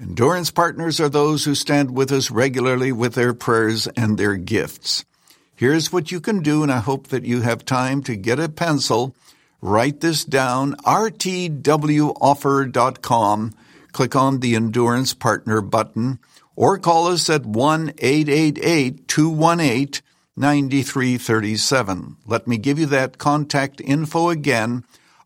Endurance 0.02 0.50
partners 0.50 1.00
are 1.00 1.10
those 1.10 1.46
who 1.46 1.54
stand 1.54 1.92
with 1.92 2.12
us 2.12 2.32
regularly 2.32 2.92
with 2.92 3.14
their 3.14 3.36
prayers 3.36 3.86
and 3.90 4.18
their 4.18 4.36
gifts. 4.36 5.06
Here's 5.54 5.94
what 5.94 6.12
you 6.12 6.20
can 6.20 6.42
do, 6.42 6.64
and 6.64 6.72
I 6.72 6.80
hope 6.80 7.10
that 7.10 7.24
you 7.24 7.42
have 7.42 7.64
time 7.64 8.02
to 8.04 8.16
get 8.16 8.40
a 8.40 8.50
pencil. 8.50 9.16
Write 9.62 10.00
this 10.00 10.26
down 10.26 10.76
rtwoffer.com. 10.78 13.54
Click 13.92 14.16
on 14.16 14.40
the 14.40 14.56
Endurance 14.56 15.14
Partner 15.14 15.62
button 15.62 16.18
or 16.56 16.80
call 16.80 17.06
us 17.06 17.30
at 17.30 17.46
1 17.46 17.94
888 18.00 19.08
218 19.08 20.02
9337. 20.36 22.18
Let 22.26 22.48
me 22.48 22.58
give 22.58 22.80
you 22.80 22.88
that 22.88 23.20
contact 23.20 23.80
info 23.82 24.30
again 24.30 24.84